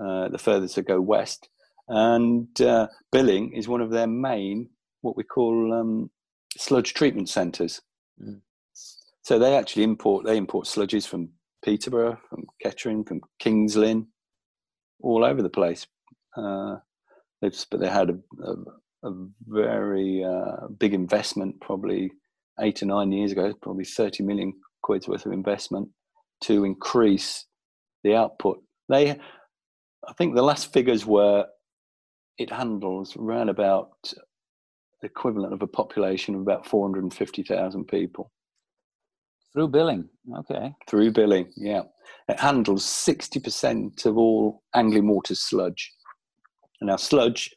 uh, 0.01 0.29
the 0.29 0.39
furthest 0.39 0.75
to 0.77 0.83
go 0.83 1.01
west, 1.01 1.49
and 1.89 2.61
uh, 2.61 2.89
Billing 3.13 3.53
is 3.53 3.69
one 3.69 3.81
of 3.81 3.91
their 3.91 4.07
main 4.07 4.71
what 5.03 5.17
we 5.17 5.23
call 5.23 5.73
um, 5.73 6.11
sludge 6.57 6.95
treatment 6.95 7.29
centres. 7.29 7.81
Mm. 8.21 8.41
So 9.27 9.41
they 9.41 9.57
actually 9.57 9.83
import 9.83 10.25
they 10.25 10.37
import 10.37 10.67
sludges 10.67 11.05
from 11.05 11.31
Peterborough, 11.65 12.17
from 12.31 12.45
Kettering, 12.63 13.03
from 13.03 13.21
Kings 13.41 13.77
Lynn, 13.77 14.07
all 15.01 15.25
over 15.25 15.43
the 15.43 15.51
place. 15.51 15.85
Uh, 16.37 16.77
they've, 17.43 17.53
but 17.69 17.81
they 17.81 17.89
had 17.89 18.11
a, 18.11 18.19
a, 18.45 19.09
a 19.09 19.27
very 19.49 20.23
uh, 20.23 20.69
big 20.79 20.95
investment, 20.95 21.61
probably 21.61 22.13
eight 22.61 22.85
or 22.85 22.87
nine 22.87 23.11
years 23.11 23.33
ago, 23.33 23.53
probably 23.63 23.85
30 23.85 24.23
million 24.23 24.53
quid's 24.85 25.09
worth 25.09 25.27
of 25.27 25.33
investment 25.33 25.89
to 26.43 26.65
increase 26.65 27.47
the 28.05 28.15
output. 28.15 28.63
They, 28.89 29.11
I 29.11 30.13
think 30.17 30.37
the 30.37 30.43
last 30.43 30.73
figures 30.73 31.05
were 31.05 31.47
it 32.39 32.53
handles 32.53 33.17
around 33.17 33.49
about 33.49 33.91
the 34.05 35.09
equivalent 35.09 35.53
of 35.53 35.63
a 35.63 35.67
population 35.67 36.37
of 36.37 36.43
about 36.43 36.65
450,000 36.65 37.89
people 37.89 38.31
Through 39.57 39.69
billing, 39.69 40.07
okay. 40.41 40.75
through 40.87 41.13
billing. 41.13 41.51
Yeah, 41.57 41.85
it 42.29 42.39
handles 42.39 42.85
60% 42.85 44.05
of 44.05 44.19
all 44.19 44.63
Anglian 44.75 45.09
water 45.09 45.35
sludge. 45.35 45.95
And 46.83 46.89
now, 46.89 46.97
sludge, 46.97 47.57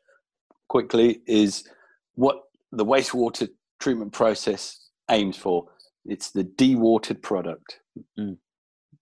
quickly, 0.70 1.20
is 1.28 1.68
what 2.16 2.38
the 2.72 2.86
wastewater 2.86 3.50
treatment 3.82 4.14
process 4.14 4.80
aims 5.12 5.36
for. 5.36 5.66
It's 6.06 6.32
the 6.32 6.46
dewatered 6.46 7.22
product. 7.22 7.82
Mm. 8.18 8.38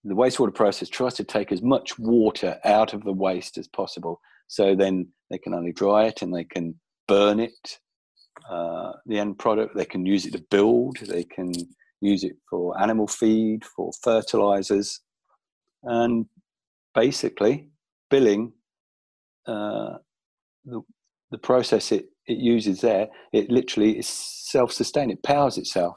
The 0.04 0.16
wastewater 0.16 0.56
process 0.56 0.89
tries 0.89 1.13
to 1.16 1.24
take 1.24 1.51
as 1.51 1.62
much 1.62 2.00
water 2.00 2.58
out 2.66 2.96
of 2.96 3.04
the 3.04 3.13
waste 3.13 3.60
as 3.60 3.68
possible. 3.68 4.20
So 4.48 4.74
then 4.75 5.10
they 5.30 5.38
can 5.38 5.54
only 5.54 5.72
dry 5.72 6.06
it 6.06 6.24
and 6.24 6.34
they 6.34 6.46
can 6.46 6.74
burn 7.08 7.39
it. 7.39 7.77
Uh, 8.50 8.94
the 9.06 9.20
end 9.20 9.38
product, 9.38 9.75
they 9.75 9.86
can 9.86 10.04
use 10.04 10.25
it 10.25 10.32
to 10.32 10.44
build, 10.50 10.98
they 10.98 11.24
can 11.24 11.51
use 12.01 12.24
it 12.24 12.36
for 12.50 12.80
animal 12.82 13.08
feed, 13.08 13.66
for 13.66 13.92
fertilizers. 14.04 15.01
And 15.84 16.25
basically, 16.96 17.70
billing, 18.10 18.54
uh, 19.48 19.98
the, 20.66 20.82
the 21.32 21.38
process 21.38 21.92
it, 21.92 22.08
it 22.27 22.38
uses 22.38 22.82
there, 22.82 23.08
it 23.34 23.50
literally 23.50 24.00
is 24.00 24.08
self 24.08 24.72
sustained, 24.72 25.12
it 25.12 25.24
powers 25.24 25.58
itself. 25.58 25.96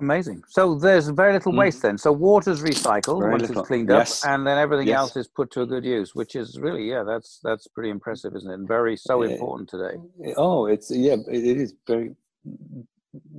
Amazing. 0.00 0.44
So 0.48 0.76
there's 0.76 1.08
very 1.08 1.32
little 1.32 1.52
Mm. 1.52 1.58
waste 1.58 1.82
then. 1.82 1.98
So 1.98 2.12
water's 2.12 2.62
recycled 2.62 3.18
Very 3.20 3.30
once 3.32 3.42
little. 3.42 3.62
it's 3.62 3.68
cleaned 3.68 3.90
Yes. 3.90 4.22
up, 4.22 4.30
and 4.30 4.46
then 4.46 4.58
everything 4.58 4.88
Yes. 4.88 4.98
else 5.00 5.16
is 5.16 5.28
put 5.28 5.50
to 5.52 5.62
a 5.62 5.66
good 5.66 5.84
use, 5.84 6.14
which 6.14 6.36
is 6.36 6.58
really 6.60 6.88
yeah, 6.88 7.02
that's 7.02 7.40
that's 7.42 7.66
pretty 7.68 7.90
impressive, 7.90 8.34
isn't 8.36 8.50
it? 8.50 8.54
And 8.54 8.68
very 8.68 8.96
so 8.96 9.22
Yeah. 9.22 9.32
important 9.32 9.68
today. 9.68 9.96
Oh, 10.36 10.66
it's 10.66 10.90
yeah, 10.90 11.16
it 11.28 11.58
is 11.58 11.74
very. 11.86 12.14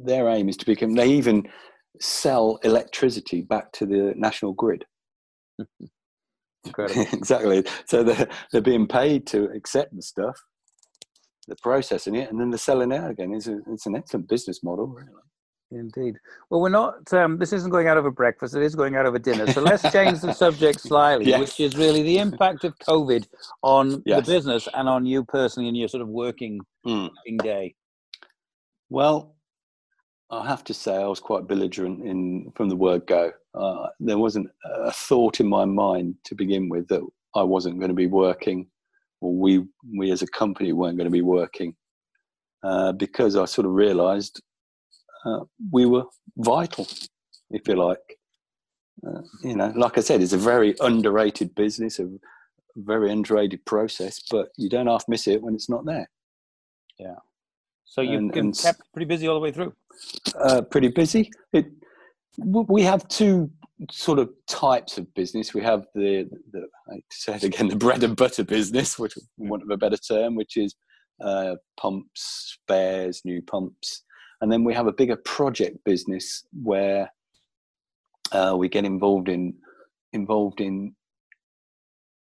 Their 0.09 0.27
aim 0.29 0.49
is 0.49 0.57
to 0.57 0.65
become. 0.65 0.93
They 0.95 1.07
even 1.09 1.47
sell 2.01 2.59
electricity 2.63 3.41
back 3.41 3.71
to 3.73 3.85
the 3.85 4.13
national 4.15 4.53
grid. 4.53 4.85
Exactly. 7.13 7.63
So 7.85 8.03
they're 8.03 8.27
they're 8.51 8.61
being 8.61 8.87
paid 8.87 9.25
to 9.27 9.45
accept 9.55 9.95
the 9.95 10.01
stuff, 10.01 10.37
they're 11.47 11.55
processing 11.63 12.15
it, 12.15 12.29
and 12.29 12.39
then 12.39 12.49
they're 12.49 12.57
selling 12.57 12.91
it 12.91 12.97
out 13.01 13.11
again. 13.11 13.33
It's 13.33 13.47
a, 13.47 13.59
it's 13.71 13.85
an 13.85 13.95
excellent 13.95 14.27
business 14.27 14.61
model, 14.63 14.87
really. 14.87 15.07
Indeed. 15.71 16.15
Well, 16.49 16.61
we're 16.61 16.69
not. 16.69 17.11
Um, 17.13 17.37
this 17.37 17.53
isn't 17.53 17.69
going 17.69 17.87
out 17.87 17.97
of 17.97 18.05
a 18.05 18.11
breakfast. 18.11 18.55
It 18.55 18.63
is 18.63 18.75
going 18.75 18.95
out 18.95 19.05
of 19.05 19.13
a 19.15 19.19
dinner. 19.19 19.45
So 19.53 19.61
let's 19.61 19.83
change 19.91 20.19
the 20.19 20.33
subject 20.33 20.81
slightly, 20.81 21.25
Yes. 21.33 21.39
which 21.39 21.59
is 21.59 21.77
really 21.77 22.01
the 22.03 22.17
impact 22.17 22.63
of 22.63 22.73
COVID 22.79 23.25
on 23.61 24.01
Yes. 24.05 24.25
the 24.25 24.33
business 24.33 24.67
and 24.73 24.89
on 24.89 25.05
you 25.05 25.23
personally 25.23 25.69
in 25.69 25.75
your 25.75 25.87
sort 25.87 26.01
of 26.01 26.09
working 26.09 26.59
Mm. 26.85 27.09
working 27.17 27.37
day. 27.37 27.75
Well, 28.89 29.35
I 30.31 30.47
have 30.47 30.63
to 30.65 30.73
say 30.73 30.95
I 30.95 31.07
was 31.07 31.19
quite 31.19 31.47
belligerent 31.47 32.05
in 32.05 32.51
from 32.55 32.69
the 32.69 32.75
word 32.75 33.07
go. 33.07 33.31
Uh, 33.53 33.87
there 33.99 34.17
wasn't 34.17 34.49
a 34.63 34.91
thought 34.91 35.39
in 35.39 35.47
my 35.47 35.65
mind 35.65 36.15
to 36.25 36.35
begin 36.35 36.69
with 36.69 36.87
that 36.89 37.01
I 37.35 37.43
wasn't 37.43 37.79
going 37.79 37.89
to 37.89 37.95
be 37.95 38.07
working, 38.07 38.67
or 39.21 39.33
we 39.35 39.65
we 39.97 40.11
as 40.11 40.21
a 40.21 40.27
company 40.27 40.71
weren't 40.71 40.97
going 40.97 41.05
to 41.05 41.11
be 41.11 41.21
working, 41.21 41.75
uh, 42.63 42.91
because 42.91 43.35
I 43.35 43.45
sort 43.45 43.65
of 43.65 43.73
realised 43.73 44.41
uh, 45.25 45.41
we 45.71 45.85
were 45.85 46.05
vital, 46.37 46.87
if 47.49 47.67
you 47.67 47.75
like. 47.75 48.17
Uh, 49.05 49.21
you 49.43 49.55
know, 49.55 49.71
like 49.75 49.97
I 49.97 50.01
said, 50.01 50.21
it's 50.21 50.33
a 50.33 50.37
very 50.37 50.75
underrated 50.81 51.55
business, 51.55 51.99
a 51.99 52.09
very 52.75 53.11
underrated 53.11 53.65
process, 53.65 54.21
but 54.29 54.49
you 54.57 54.69
don't 54.69 54.87
half 54.87 55.05
miss 55.07 55.27
it 55.27 55.41
when 55.41 55.55
it's 55.55 55.69
not 55.69 55.85
there. 55.85 56.09
So 57.89 58.01
you've 58.01 58.19
And- 58.19 58.31
been 58.31 58.45
and 58.47 58.57
kept 58.57 58.81
pretty 58.93 59.07
busy 59.07 59.27
all 59.27 59.33
the 59.33 59.41
way 59.41 59.51
through. 59.51 59.73
uh, 60.39 60.61
pretty 60.61 60.89
busy. 60.89 61.31
It, 61.53 61.65
we 62.37 62.83
have 62.83 63.07
two 63.07 63.49
sort 63.91 64.19
of 64.19 64.29
types 64.47 64.97
of 64.99 65.11
business. 65.15 65.53
We 65.55 65.61
have 65.63 65.87
the, 65.95 66.29
the 66.51 66.67
I 66.93 66.99
said 67.11 67.43
again, 67.43 67.67
the 67.67 67.75
bread 67.75 68.03
and 68.03 68.15
butter 68.15 68.43
business, 68.43 68.99
which, 68.99 69.15
want 69.37 69.63
of 69.63 69.69
a 69.71 69.77
better 69.77 69.97
term, 69.97 70.35
which 70.35 70.55
is 70.55 70.75
uh, 71.19 71.55
pumps, 71.77 72.57
spares, 72.63 73.21
new 73.25 73.41
pumps, 73.41 74.03
and 74.41 74.51
then 74.51 74.63
we 74.63 74.73
have 74.73 74.87
a 74.87 74.93
bigger 74.93 75.17
project 75.17 75.83
business 75.83 76.45
where 76.63 77.11
uh, 78.31 78.55
we 78.57 78.69
get 78.69 78.85
involved 78.85 79.27
in 79.29 79.53
involved 80.13 80.61
in 80.61 80.95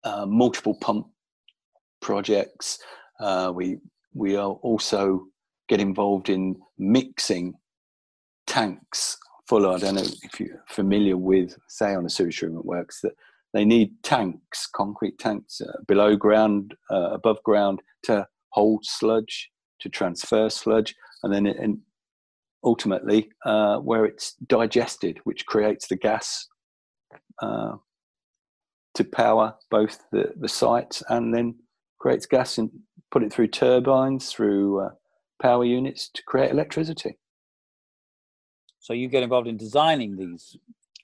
uh, 0.04 0.26
multiple 0.26 0.74
pump 0.80 1.06
projects. 2.00 2.78
Uh, 3.20 3.52
we 3.54 3.76
we 4.14 4.34
are 4.36 4.50
also 4.62 5.26
get 5.72 5.80
involved 5.80 6.28
in 6.28 6.54
mixing 6.78 7.54
tanks 8.46 9.16
full. 9.48 9.66
I 9.66 9.78
don't 9.78 9.94
know 9.94 10.02
if 10.22 10.38
you're 10.38 10.62
familiar 10.68 11.16
with, 11.16 11.56
say, 11.66 11.94
on 11.94 12.04
a 12.04 12.10
sewage 12.10 12.36
treatment 12.36 12.66
works, 12.66 13.00
that 13.00 13.14
they 13.54 13.64
need 13.64 13.90
tanks, 14.02 14.66
concrete 14.66 15.18
tanks 15.18 15.62
uh, 15.62 15.72
below 15.88 16.14
ground, 16.14 16.74
uh, 16.90 17.12
above 17.12 17.42
ground 17.42 17.80
to 18.02 18.26
hold 18.50 18.84
sludge, 18.84 19.50
to 19.80 19.88
transfer 19.88 20.50
sludge, 20.50 20.94
and 21.22 21.32
then 21.32 21.46
it, 21.46 21.56
and 21.56 21.78
ultimately 22.62 23.30
uh, 23.46 23.78
where 23.78 24.04
it's 24.04 24.34
digested, 24.46 25.20
which 25.24 25.46
creates 25.46 25.88
the 25.88 25.96
gas 25.96 26.48
uh, 27.40 27.76
to 28.92 29.04
power 29.04 29.54
both 29.70 30.00
the, 30.12 30.34
the 30.38 30.48
sites 30.48 31.02
and 31.08 31.34
then 31.34 31.54
creates 31.98 32.26
gas 32.26 32.58
and 32.58 32.70
put 33.10 33.22
it 33.22 33.32
through 33.32 33.46
turbines, 33.46 34.30
through 34.30 34.80
uh, 34.80 34.90
power 35.42 35.64
units 35.64 36.08
to 36.14 36.22
create 36.22 36.52
electricity. 36.52 37.18
So 38.78 38.92
you 38.92 39.08
get 39.08 39.24
involved 39.24 39.48
in 39.48 39.56
designing 39.56 40.16
these. 40.16 40.56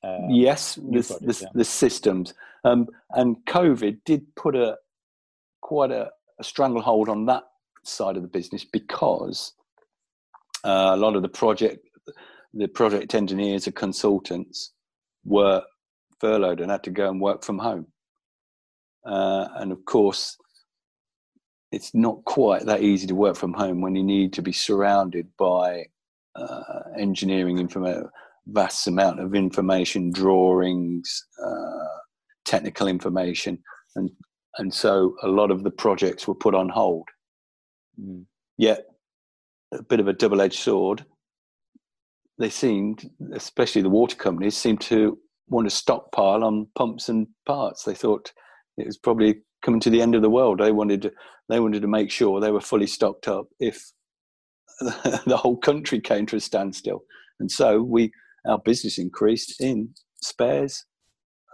Um, 0.04 0.30
yes, 0.30 0.76
projects, 0.76 1.08
the, 1.08 1.38
yeah. 1.42 1.48
the 1.54 1.64
systems. 1.64 2.32
Um, 2.64 2.86
and 3.10 3.36
COVID 3.46 3.98
did 4.04 4.22
put 4.36 4.54
a 4.54 4.76
quite 5.60 5.90
a, 5.90 6.10
a 6.38 6.44
stranglehold 6.44 7.08
on 7.08 7.26
that 7.26 7.42
side 7.82 8.16
of 8.16 8.22
the 8.22 8.28
business 8.28 8.64
because 8.64 9.54
uh, 10.64 10.92
a 10.94 10.96
lot 10.96 11.16
of 11.16 11.22
the 11.22 11.28
project, 11.28 11.84
the 12.54 12.68
project 12.68 13.14
engineers 13.14 13.66
and 13.66 13.74
consultants 13.74 14.72
were 15.24 15.62
furloughed 16.20 16.60
and 16.60 16.70
had 16.70 16.84
to 16.84 16.90
go 16.90 17.10
and 17.10 17.20
work 17.20 17.44
from 17.44 17.58
home. 17.58 17.86
Uh, 19.04 19.48
and 19.56 19.72
of 19.72 19.84
course, 19.84 20.36
it's 21.72 21.94
not 21.94 22.24
quite 22.24 22.64
that 22.66 22.82
easy 22.82 23.06
to 23.06 23.14
work 23.14 23.36
from 23.36 23.52
home 23.52 23.80
when 23.80 23.94
you 23.94 24.02
need 24.02 24.32
to 24.34 24.42
be 24.42 24.52
surrounded 24.52 25.28
by 25.38 25.84
uh, 26.34 26.82
engineering 26.98 27.58
information, 27.58 28.08
vast 28.46 28.86
amount 28.86 29.20
of 29.20 29.34
information, 29.34 30.10
drawings, 30.10 31.26
uh, 31.44 31.98
technical 32.44 32.88
information, 32.88 33.58
and 33.96 34.10
and 34.56 34.72
so 34.72 35.14
a 35.22 35.28
lot 35.28 35.50
of 35.50 35.62
the 35.62 35.70
projects 35.70 36.26
were 36.26 36.34
put 36.34 36.54
on 36.54 36.68
hold. 36.68 37.08
Mm. 38.00 38.24
Yet, 38.56 38.86
a 39.72 39.82
bit 39.82 40.00
of 40.00 40.08
a 40.08 40.12
double-edged 40.12 40.58
sword. 40.58 41.04
They 42.38 42.50
seemed, 42.50 43.08
especially 43.34 43.82
the 43.82 43.88
water 43.88 44.16
companies, 44.16 44.56
seemed 44.56 44.80
to 44.82 45.18
want 45.48 45.68
to 45.68 45.74
stockpile 45.74 46.42
on 46.44 46.68
pumps 46.76 47.08
and 47.08 47.26
parts. 47.46 47.82
They 47.82 47.94
thought 47.94 48.32
it 48.76 48.86
was 48.86 48.96
probably 48.96 49.42
coming 49.62 49.80
to 49.80 49.90
the 49.90 50.02
end 50.02 50.14
of 50.14 50.22
the 50.22 50.30
world. 50.30 50.60
They 50.60 50.72
wanted 50.72 51.02
to, 51.02 51.12
they 51.48 51.60
wanted 51.60 51.82
to 51.82 51.88
make 51.88 52.10
sure 52.10 52.40
they 52.40 52.50
were 52.50 52.60
fully 52.60 52.86
stocked 52.86 53.28
up 53.28 53.46
if 53.60 53.90
the 54.80 55.36
whole 55.36 55.56
country 55.56 56.00
came 56.00 56.26
to 56.26 56.36
a 56.36 56.40
standstill. 56.40 57.02
And 57.40 57.50
so 57.50 57.82
we 57.82 58.12
our 58.46 58.58
business 58.58 58.98
increased 58.98 59.60
in 59.60 59.90
spares 60.22 60.84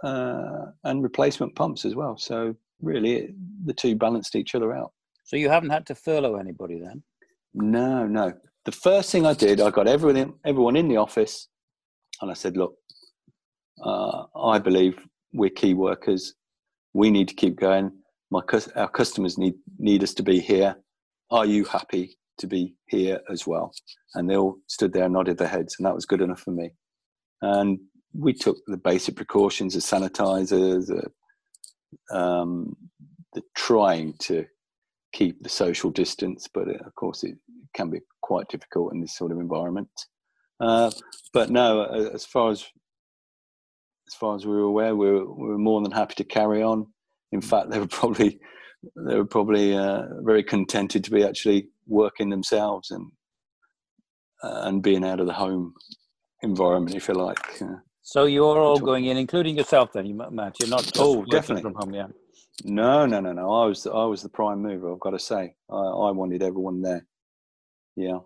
uh, 0.03 0.65
and 0.83 1.03
replacement 1.03 1.55
pumps 1.55 1.85
as 1.85 1.95
well. 1.95 2.17
So 2.17 2.55
really, 2.81 3.33
the 3.65 3.73
two 3.73 3.95
balanced 3.95 4.35
each 4.35 4.55
other 4.55 4.73
out. 4.73 4.91
So 5.23 5.35
you 5.35 5.49
haven't 5.49 5.71
had 5.71 5.85
to 5.87 5.95
furlough 5.95 6.35
anybody 6.35 6.79
then? 6.79 7.03
No, 7.53 8.05
no. 8.05 8.33
The 8.65 8.71
first 8.71 9.11
thing 9.11 9.25
I 9.25 9.33
did, 9.33 9.61
I 9.61 9.71
got 9.71 9.87
everyone 9.87 10.33
everyone 10.45 10.75
in 10.75 10.87
the 10.87 10.97
office, 10.97 11.47
and 12.21 12.29
I 12.31 12.33
said, 12.33 12.57
"Look, 12.57 12.75
uh, 13.83 14.23
I 14.35 14.59
believe 14.59 14.97
we're 15.33 15.49
key 15.49 15.73
workers. 15.73 16.33
We 16.95 17.11
need 17.11 17.27
to 17.27 17.35
keep 17.35 17.59
going. 17.59 17.91
My 18.31 18.41
our 18.77 18.89
customers 18.89 19.37
need 19.37 19.55
need 19.77 20.01
us 20.01 20.13
to 20.13 20.23
be 20.23 20.39
here. 20.39 20.77
Are 21.29 21.45
you 21.45 21.65
happy 21.65 22.17
to 22.37 22.47
be 22.47 22.75
here 22.87 23.19
as 23.29 23.45
well?" 23.45 23.73
And 24.13 24.29
they 24.29 24.37
all 24.37 24.55
stood 24.67 24.93
there 24.93 25.03
and 25.03 25.13
nodded 25.13 25.37
their 25.37 25.49
heads, 25.49 25.75
and 25.77 25.85
that 25.85 25.93
was 25.93 26.05
good 26.05 26.21
enough 26.21 26.39
for 26.39 26.51
me. 26.51 26.69
And 27.41 27.79
we 28.13 28.31
took 28.33 28.55
the 28.67 28.77
basic 28.77 29.17
precautions 29.17 29.75
of 29.75 29.81
sanitizers, 29.81 30.89
uh, 30.89 32.15
um, 32.17 32.77
the 33.33 33.41
trying 33.55 34.13
to 34.19 34.45
keep 35.11 35.43
the 35.43 35.49
social 35.49 35.91
distance, 35.91 36.47
but 36.53 36.69
uh, 36.69 36.85
of 36.85 36.95
course 36.95 37.25
it 37.25 37.35
can 37.73 37.89
be 37.89 37.99
quite 38.21 38.47
difficult 38.47 38.93
in 38.93 39.01
this 39.01 39.17
sort 39.17 39.33
of 39.33 39.39
environment. 39.39 39.89
Uh, 40.61 40.91
but 41.33 41.49
no, 41.49 41.83
as 42.13 42.25
far 42.25 42.51
as 42.51 42.65
as 44.07 44.13
far 44.13 44.35
as 44.35 44.45
we 44.45 44.53
were 44.53 44.61
aware, 44.61 44.95
we 44.95 45.11
were, 45.11 45.33
we 45.33 45.47
were 45.49 45.57
more 45.57 45.81
than 45.81 45.91
happy 45.91 46.15
to 46.15 46.23
carry 46.23 46.61
on. 46.61 46.87
In 47.31 47.41
fact, 47.41 47.69
they 47.69 47.79
were 47.79 47.87
probably 47.87 48.39
they 49.07 49.15
were 49.15 49.25
probably 49.25 49.75
uh, 49.75 50.03
very 50.21 50.43
contented 50.43 51.03
to 51.03 51.11
be 51.11 51.23
actually 51.23 51.69
working 51.87 52.29
themselves 52.29 52.91
and 52.91 53.11
uh, 54.43 54.61
and 54.63 54.83
being 54.83 55.03
out 55.03 55.19
of 55.19 55.27
the 55.27 55.33
home 55.33 55.73
environment, 56.41 56.95
if 56.95 57.07
you 57.07 57.15
like. 57.15 57.61
Uh, 57.61 57.77
so 58.01 58.25
you're 58.25 58.59
all 58.59 58.79
going 58.79 59.05
in, 59.05 59.17
including 59.17 59.57
yourself, 59.57 59.91
then, 59.93 60.05
you 60.05 60.13
Matt. 60.13 60.59
You're 60.59 60.69
not 60.69 60.91
oh 60.99 61.25
definitely 61.25 61.63
from 61.63 61.73
home, 61.73 61.93
yeah. 61.93 62.07
No, 62.63 63.05
no, 63.05 63.19
no, 63.19 63.33
no. 63.33 63.51
I 63.51 63.65
was 63.65 63.87
I 63.87 64.05
was 64.05 64.21
the 64.21 64.29
prime 64.29 64.61
mover. 64.61 64.93
I've 64.93 64.99
got 64.99 65.11
to 65.11 65.19
say, 65.19 65.55
I, 65.69 65.75
I 65.75 66.11
wanted 66.11 66.43
everyone 66.43 66.81
there. 66.81 67.05
Yeah. 67.95 68.19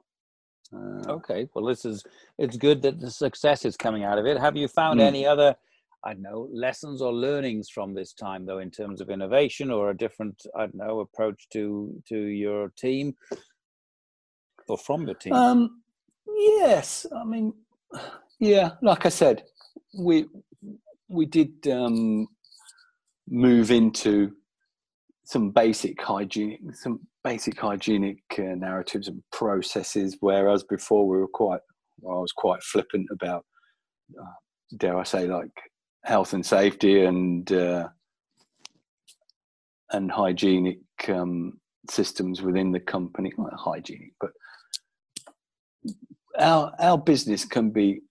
Uh, 0.71 1.01
okay. 1.07 1.48
Well, 1.53 1.65
this 1.65 1.86
is 1.86 2.03
it's 2.38 2.57
good 2.57 2.81
that 2.83 3.00
the 3.00 3.09
success 3.09 3.65
is 3.65 3.77
coming 3.77 4.03
out 4.03 4.19
of 4.19 4.25
it. 4.25 4.38
Have 4.38 4.57
you 4.57 4.67
found 4.67 5.00
mm. 5.00 5.03
any 5.03 5.25
other 5.25 5.55
I 6.03 6.13
don't 6.13 6.22
know, 6.22 6.48
lessons 6.51 7.01
or 7.01 7.13
learnings 7.13 7.70
from 7.70 7.94
this 7.94 8.13
time, 8.13 8.46
though, 8.46 8.60
in 8.60 8.72
terms 8.72 9.01
of 9.01 9.10
innovation 9.10 9.70
or 9.70 9.89
a 9.89 9.98
different, 9.98 10.41
I 10.56 10.62
don't 10.62 10.75
know, 10.75 11.00
approach 11.01 11.48
to 11.53 12.01
to 12.07 12.18
your 12.18 12.70
team 12.77 13.16
or 14.70 14.77
from 14.77 15.05
your 15.05 15.16
team? 15.16 15.33
Um, 15.33 15.81
yes, 16.27 17.05
I 17.16 17.24
mean, 17.24 17.53
yeah, 18.40 18.72
like 18.81 19.05
I 19.05 19.09
said, 19.09 19.44
we 19.98 20.25
we 21.07 21.25
did 21.25 21.68
um, 21.68 22.27
move 23.27 23.72
into 23.72 24.33
some 25.25 25.51
basic 25.51 26.01
hygienic, 26.01 26.59
some 26.74 27.00
basic 27.24 27.59
hygienic 27.59 28.20
uh, 28.38 28.55
narratives 28.55 29.07
and 29.07 29.22
processes, 29.31 30.18
whereas 30.22 30.64
before 30.64 31.07
we 31.07 31.18
were 31.18 31.27
quite, 31.27 31.62
well, 32.00 32.18
I 32.18 32.22
was 32.22 32.31
quite 32.31 32.64
flippant 32.64 33.07
about, 33.12 33.46
uh, 34.20 34.33
dare 34.77 34.98
I 34.98 35.03
say, 35.03 35.27
like 35.27 35.51
health 36.03 36.33
and 36.33 36.46
safety 36.46 37.05
and 37.05 37.51
uh, 37.51 37.90
and 39.92 40.12
hygienic 40.12 40.79
um, 41.07 41.59
systems 41.90 42.42
within 42.42 42.72
the 42.72 42.79
company. 42.79 43.31
Not 43.38 43.53
hygienic, 43.53 44.14
but 44.20 44.31
our 46.38 46.74
our 46.79 46.98
business 46.98 47.46
can 47.46 47.72
be 47.72 48.01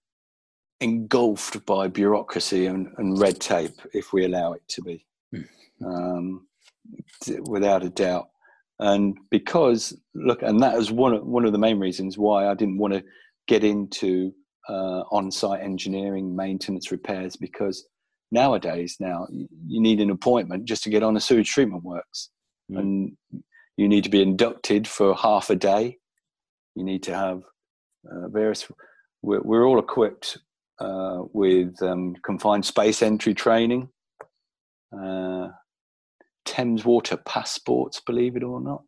engulfed 0.81 1.65
by 1.67 1.89
bureaucracy 1.89 2.67
and, 2.67 2.89
and 2.99 3.19
red 3.19 3.41
tape 3.41 3.75
if 3.93 4.13
we 4.13 4.25
allow 4.25 4.53
it 4.53 4.63
to 4.69 4.83
be, 4.83 5.05
hmm. 5.33 5.85
um, 5.85 6.47
without 7.49 7.83
a 7.83 7.91
doubt. 7.91 8.29
And 8.79 9.17
because 9.31 9.99
look, 10.15 10.43
and 10.43 10.63
that 10.63 10.77
is 10.77 10.93
one 10.93 11.15
of, 11.15 11.27
one 11.27 11.45
of 11.45 11.53
the 11.53 11.59
main 11.59 11.81
reasons 11.81 12.17
why 12.17 12.49
I 12.49 12.55
didn't 12.55 12.79
want 12.79 12.95
to 12.95 13.03
get 13.49 13.65
into 13.65 14.33
uh, 14.69 15.03
on-site 15.11 15.63
engineering, 15.63 16.35
maintenance, 16.37 16.91
repairs, 16.91 17.37
because 17.37 17.87
nowadays 18.31 18.97
now 19.01 19.27
you 19.31 19.81
need 19.81 20.01
an 20.01 20.11
appointment 20.11 20.67
just 20.67 20.83
to 20.83 20.91
get 20.91 21.03
on 21.03 21.17
a 21.17 21.21
sewage 21.21 21.51
treatment 21.51 21.83
works, 21.83 22.31
mm. 22.71 22.79
and 22.79 23.17
you 23.77 23.89
need 23.89 24.05
to 24.05 24.11
be 24.11 24.23
inducted 24.23 24.87
for 24.87 25.15
half 25.15 25.51
a 25.51 25.57
day. 25.57 25.97
You 26.75 26.85
need 26.85 27.03
to 27.05 27.15
have 27.15 27.43
uh, 28.11 28.29
various. 28.29 28.71
We're, 29.23 29.41
we're, 29.43 29.67
all 29.67 29.79
equipped 29.79 30.39
uh, 30.79 31.23
with 31.33 31.81
um, 31.83 32.15
confined 32.23 32.65
space 32.65 33.03
entry 33.03 33.35
training, 33.35 33.89
uh, 34.97 35.49
Thames 36.45 36.85
Water 36.85 37.17
passports, 37.17 38.01
believe 38.01 38.37
it 38.37 38.45
or 38.45 38.61
not. 38.61 38.83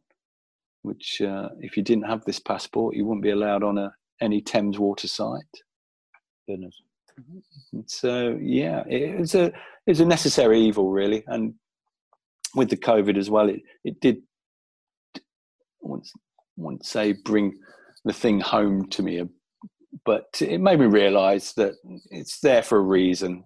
Which, 0.82 1.20
uh, 1.20 1.50
if 1.60 1.76
you 1.76 1.82
didn't 1.82 2.04
have 2.04 2.24
this 2.24 2.38
passport, 2.38 2.96
you 2.96 3.04
wouldn't 3.04 3.24
be 3.24 3.30
allowed 3.30 3.62
on 3.62 3.76
a 3.76 3.92
any 4.20 4.40
Thames 4.40 4.78
Water 4.78 5.08
site 5.08 5.62
goodness. 6.48 6.80
So 7.86 8.38
yeah, 8.40 8.84
it's 8.86 9.34
a 9.34 9.52
it's 9.86 10.00
a 10.00 10.06
necessary 10.06 10.60
evil, 10.60 10.90
really. 10.90 11.24
And 11.26 11.54
with 12.54 12.70
the 12.70 12.76
COVID 12.76 13.16
as 13.16 13.30
well, 13.30 13.48
it 13.48 13.60
it 13.84 14.00
did. 14.00 14.22
I 15.16 15.20
won't 16.56 16.84
say 16.84 17.12
bring 17.12 17.58
the 18.04 18.12
thing 18.12 18.40
home 18.40 18.88
to 18.90 19.02
me, 19.02 19.22
but 20.04 20.26
it 20.40 20.60
made 20.60 20.80
me 20.80 20.86
realise 20.86 21.52
that 21.54 21.74
it's 22.10 22.40
there 22.40 22.62
for 22.62 22.78
a 22.78 22.82
reason. 22.82 23.44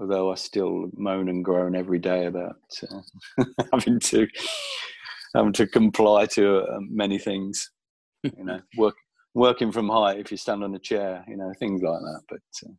Although 0.00 0.30
I 0.30 0.36
still 0.36 0.90
moan 0.94 1.28
and 1.28 1.44
groan 1.44 1.74
every 1.74 1.98
day 1.98 2.26
about 2.26 2.56
uh, 2.90 3.44
having 3.72 3.98
to 4.00 4.28
having 5.34 5.52
to 5.54 5.66
comply 5.66 6.26
to 6.26 6.58
uh, 6.58 6.78
many 6.80 7.18
things, 7.18 7.70
you 8.22 8.44
know, 8.44 8.60
work 8.76 8.94
working 9.34 9.72
from 9.72 9.88
height 9.88 10.18
if 10.18 10.30
you 10.30 10.36
stand 10.36 10.64
on 10.64 10.74
a 10.74 10.78
chair, 10.78 11.24
you 11.28 11.36
know, 11.36 11.52
things 11.58 11.82
like 11.82 12.00
that. 12.00 12.20
But 12.28 12.40
uh, 12.66 12.72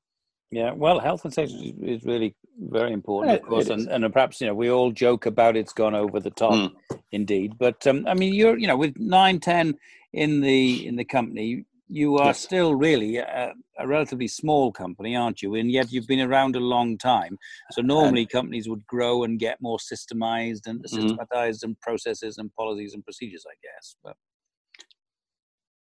yeah, 0.52 0.72
well, 0.72 1.00
health 1.00 1.26
and 1.26 1.34
safety 1.34 1.76
is 1.82 2.04
really 2.04 2.36
very 2.58 2.92
important, 2.92 3.40
of 3.40 3.48
course, 3.48 3.70
and, 3.70 3.88
and 3.88 4.12
perhaps 4.12 4.42
you 4.42 4.48
know 4.48 4.56
we 4.56 4.70
all 4.70 4.92
joke 4.92 5.26
about 5.26 5.56
it's 5.56 5.74
gone 5.74 5.96
over 5.96 6.20
the 6.20 6.32
top, 6.32 6.54
mm. 6.54 6.72
indeed. 7.12 7.54
But 7.60 7.86
um, 7.86 8.06
I 8.08 8.16
mean, 8.16 8.34
you're 8.34 8.58
you 8.58 8.68
know 8.68 8.78
with 8.78 8.98
nine, 8.98 9.40
ten 9.40 9.76
in 10.12 10.42
the 10.42 10.88
in 10.88 10.96
the 10.96 11.06
company, 11.06 11.66
you 11.90 12.18
are 12.18 12.28
yes. 12.28 12.40
still 12.40 12.76
really 12.76 13.18
a, 13.18 13.54
a, 13.80 13.88
relatively 13.88 14.28
small 14.28 14.72
company, 14.72 15.16
aren't 15.16 15.42
you? 15.42 15.56
And 15.56 15.72
yet 15.72 15.92
you've 15.92 16.08
been 16.08 16.22
around 16.22 16.56
a 16.56 16.60
long 16.60 16.98
time. 16.98 17.38
So 17.72 17.82
normally 17.82 18.22
um, 18.22 18.28
companies 18.28 18.70
would 18.70 18.86
grow 18.86 19.24
and 19.24 19.40
get 19.40 19.58
more 19.60 19.80
systemized 19.80 20.68
and 20.68 20.80
mm-hmm. 20.80 20.96
systematized 20.96 21.62
mm-hmm. 21.62 21.72
and 21.72 21.80
processes 21.82 22.38
and 22.38 22.54
policies 22.54 22.94
and 22.94 23.04
procedures, 23.04 23.44
I 23.48 23.56
guess. 23.64 23.96
But 24.04 24.16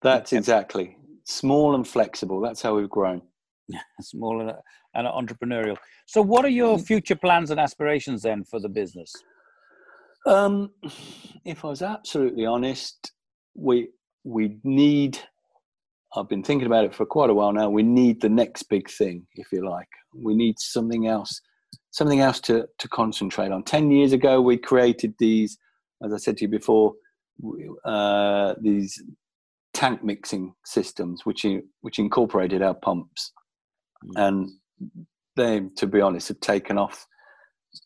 that's 0.01 0.33
exactly 0.33 0.97
small 1.29 1.75
and 1.75 1.87
flexible. 1.87 2.41
That's 2.41 2.61
how 2.61 2.75
we've 2.75 2.89
grown. 2.89 3.21
small 4.01 4.41
and, 4.41 4.53
and 4.95 5.07
entrepreneurial. 5.07 5.77
So, 6.05 6.21
what 6.21 6.43
are 6.43 6.49
your 6.49 6.77
mm. 6.77 6.85
future 6.85 7.15
plans 7.15 7.51
and 7.51 7.59
aspirations 7.59 8.23
then 8.23 8.43
for 8.43 8.59
the 8.59 8.69
business? 8.69 9.13
Um, 10.25 10.71
if 11.45 11.63
I 11.63 11.69
was 11.69 11.81
absolutely 11.81 12.45
honest, 12.45 13.11
we 13.55 13.89
we 14.23 14.57
need. 14.63 15.19
I've 16.15 16.27
been 16.27 16.43
thinking 16.43 16.65
about 16.65 16.85
it 16.85 16.95
for 16.95 17.05
quite 17.05 17.29
a 17.29 17.33
while 17.35 17.53
now. 17.53 17.69
We 17.69 17.83
need 17.83 18.21
the 18.21 18.29
next 18.29 18.63
big 18.63 18.89
thing, 18.89 19.27
if 19.35 19.51
you 19.51 19.69
like. 19.69 19.87
We 20.15 20.33
need 20.33 20.55
something 20.57 21.05
else, 21.05 21.39
something 21.91 22.19
else 22.19 22.39
to 22.41 22.65
to 22.79 22.87
concentrate 22.87 23.51
on. 23.51 23.63
Ten 23.63 23.91
years 23.91 24.13
ago, 24.13 24.41
we 24.41 24.57
created 24.57 25.13
these, 25.19 25.57
as 26.03 26.11
I 26.11 26.17
said 26.17 26.37
to 26.37 26.45
you 26.45 26.49
before, 26.49 26.93
uh, 27.85 28.55
these 28.59 29.01
tank 29.79 30.03
mixing 30.03 30.53
systems, 30.65 31.25
which 31.25 31.45
which 31.79 31.99
incorporated 31.99 32.61
our 32.61 32.73
pumps, 32.73 33.31
mm. 34.03 34.27
and 34.27 34.49
they, 35.37 35.61
to 35.77 35.87
be 35.87 36.01
honest, 36.01 36.27
have 36.27 36.41
taken 36.41 36.77
off 36.77 37.07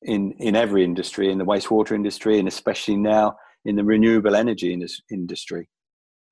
in 0.01 0.33
in 0.39 0.55
every 0.55 0.83
industry, 0.83 1.31
in 1.31 1.37
the 1.37 1.45
wastewater 1.45 1.91
industry, 1.91 2.39
and 2.39 2.47
especially 2.47 2.97
now 2.97 3.35
in 3.65 3.75
the 3.75 3.83
renewable 3.83 4.35
energy 4.35 4.73
industry, 5.11 5.69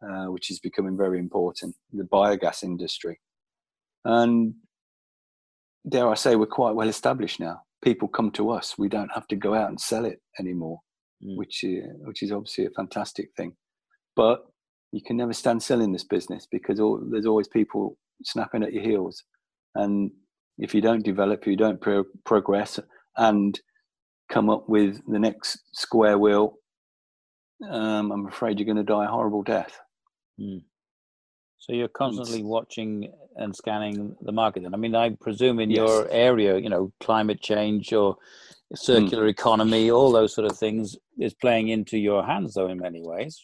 uh, 0.03 0.25
which 0.25 0.49
is 0.49 0.59
becoming 0.59 0.97
very 0.97 1.19
important, 1.19 1.75
the 1.93 2.05
biogas 2.05 2.63
industry, 2.63 3.19
and 4.03 4.55
dare 5.87 6.09
I 6.09 6.15
say, 6.15 6.35
we're 6.35 6.47
quite 6.47 6.75
well 6.75 6.89
established 6.89 7.39
now. 7.39 7.61
People 7.83 8.07
come 8.07 8.31
to 8.31 8.49
us; 8.49 8.79
we 8.79 8.89
don't 8.89 9.13
have 9.13 9.27
to 9.27 9.35
go 9.35 9.53
out 9.53 9.69
and 9.69 9.79
sell 9.79 10.05
it 10.05 10.19
anymore, 10.39 10.79
mm. 11.23 11.37
which 11.37 11.63
uh, 11.63 11.93
which 12.07 12.23
is 12.23 12.31
obviously 12.31 12.65
a 12.65 12.71
fantastic 12.71 13.29
thing. 13.37 13.55
But 14.15 14.50
you 14.91 15.01
can 15.01 15.17
never 15.17 15.33
stand 15.33 15.61
still 15.63 15.81
in 15.81 15.91
this 15.91 16.03
business 16.03 16.47
because 16.51 16.79
all, 16.79 17.01
there's 17.09 17.25
always 17.25 17.47
people 17.47 17.97
snapping 18.23 18.63
at 18.63 18.73
your 18.73 18.83
heels, 18.83 19.23
and 19.75 20.11
if 20.57 20.75
you 20.75 20.81
don't 20.81 21.03
develop, 21.03 21.47
you 21.47 21.55
don't 21.55 21.81
pro- 21.81 22.05
progress, 22.25 22.79
and 23.17 23.59
come 24.29 24.49
up 24.49 24.67
with 24.69 25.01
the 25.07 25.19
next 25.19 25.59
square 25.73 26.17
wheel, 26.17 26.55
um, 27.69 28.11
I'm 28.11 28.27
afraid 28.27 28.59
you're 28.59 28.65
going 28.65 28.77
to 28.77 28.83
die 28.83 29.05
a 29.05 29.09
horrible 29.09 29.43
death. 29.43 29.79
Mm. 30.39 30.63
So 31.59 31.73
you're 31.73 31.89
constantly 31.89 32.41
watching 32.41 33.11
and 33.35 33.55
scanning 33.55 34.15
the 34.21 34.31
market. 34.31 34.63
Then 34.63 34.73
I 34.73 34.77
mean, 34.77 34.95
I 34.95 35.11
presume 35.21 35.59
in 35.59 35.69
yes. 35.69 35.77
your 35.77 36.07
area, 36.09 36.57
you 36.57 36.69
know, 36.69 36.91
climate 36.99 37.39
change 37.39 37.93
or 37.93 38.15
circular 38.73 39.27
mm. 39.27 39.29
economy, 39.29 39.91
all 39.91 40.11
those 40.11 40.33
sort 40.33 40.49
of 40.49 40.57
things 40.57 40.95
is 41.19 41.35
playing 41.35 41.67
into 41.67 41.99
your 41.99 42.25
hands, 42.25 42.55
though, 42.55 42.67
in 42.67 42.79
many 42.79 43.01
ways. 43.03 43.39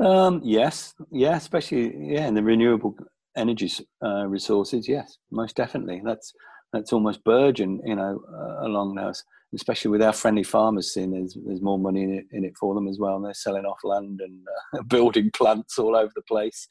Um, 0.00 0.40
yes, 0.44 0.94
yeah, 1.10 1.36
especially 1.36 2.12
yeah, 2.12 2.26
in 2.26 2.34
the 2.34 2.42
renewable 2.42 2.96
energy 3.36 3.70
uh, 4.04 4.26
resources. 4.26 4.88
Yes, 4.88 5.18
most 5.30 5.56
definitely. 5.56 6.02
That's 6.04 6.32
that's 6.72 6.92
almost 6.92 7.24
burgeon, 7.24 7.80
you 7.84 7.96
know, 7.96 8.20
uh, 8.32 8.66
along 8.66 8.94
those. 8.94 9.24
Especially 9.54 9.90
with 9.90 10.02
our 10.02 10.12
friendly 10.12 10.42
farmers, 10.42 10.92
seeing 10.92 11.12
there's 11.12 11.36
there's 11.46 11.62
more 11.62 11.78
money 11.78 12.02
in 12.02 12.12
it, 12.12 12.26
in 12.32 12.44
it 12.44 12.56
for 12.58 12.74
them 12.74 12.86
as 12.86 12.98
well. 12.98 13.16
And 13.16 13.24
they're 13.24 13.34
selling 13.34 13.64
off 13.64 13.78
land 13.82 14.20
and 14.20 14.46
uh, 14.74 14.82
building 14.88 15.30
plants 15.34 15.78
all 15.78 15.96
over 15.96 16.12
the 16.14 16.22
place. 16.22 16.66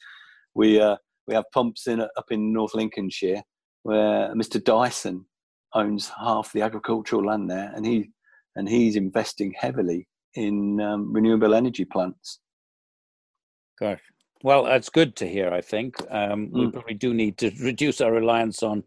We 0.54 0.80
uh, 0.80 0.96
we 1.26 1.34
have 1.34 1.50
pumps 1.52 1.86
in 1.86 2.00
up 2.00 2.30
in 2.30 2.52
North 2.52 2.74
Lincolnshire 2.74 3.42
where 3.82 4.34
Mr. 4.34 4.62
Dyson 4.62 5.24
owns 5.74 6.10
half 6.20 6.52
the 6.52 6.62
agricultural 6.62 7.24
land 7.24 7.50
there, 7.50 7.72
and 7.74 7.86
he 7.86 8.10
and 8.54 8.68
he's 8.68 8.96
investing 8.96 9.54
heavily 9.56 10.06
in 10.34 10.80
um, 10.80 11.12
renewable 11.12 11.54
energy 11.54 11.84
plants. 11.84 12.40
Gosh, 13.78 14.00
well, 14.42 14.64
that's 14.64 14.88
good 14.88 15.16
to 15.16 15.28
hear. 15.28 15.50
I 15.50 15.60
think 15.60 15.96
um, 16.10 16.48
mm. 16.48 16.52
we 16.52 16.70
probably 16.70 16.94
do 16.94 17.12
need 17.14 17.38
to 17.38 17.50
reduce 17.60 18.00
our 18.00 18.12
reliance 18.12 18.62
on 18.62 18.84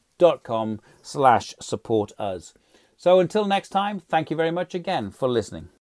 slash 1.01 1.55
support 1.59 2.11
us. 2.17 2.53
So 2.97 3.19
until 3.19 3.45
next 3.45 3.69
time, 3.69 3.99
thank 3.99 4.29
you 4.29 4.37
very 4.37 4.51
much 4.51 4.75
again 4.75 5.11
for 5.11 5.27
listening. 5.27 5.69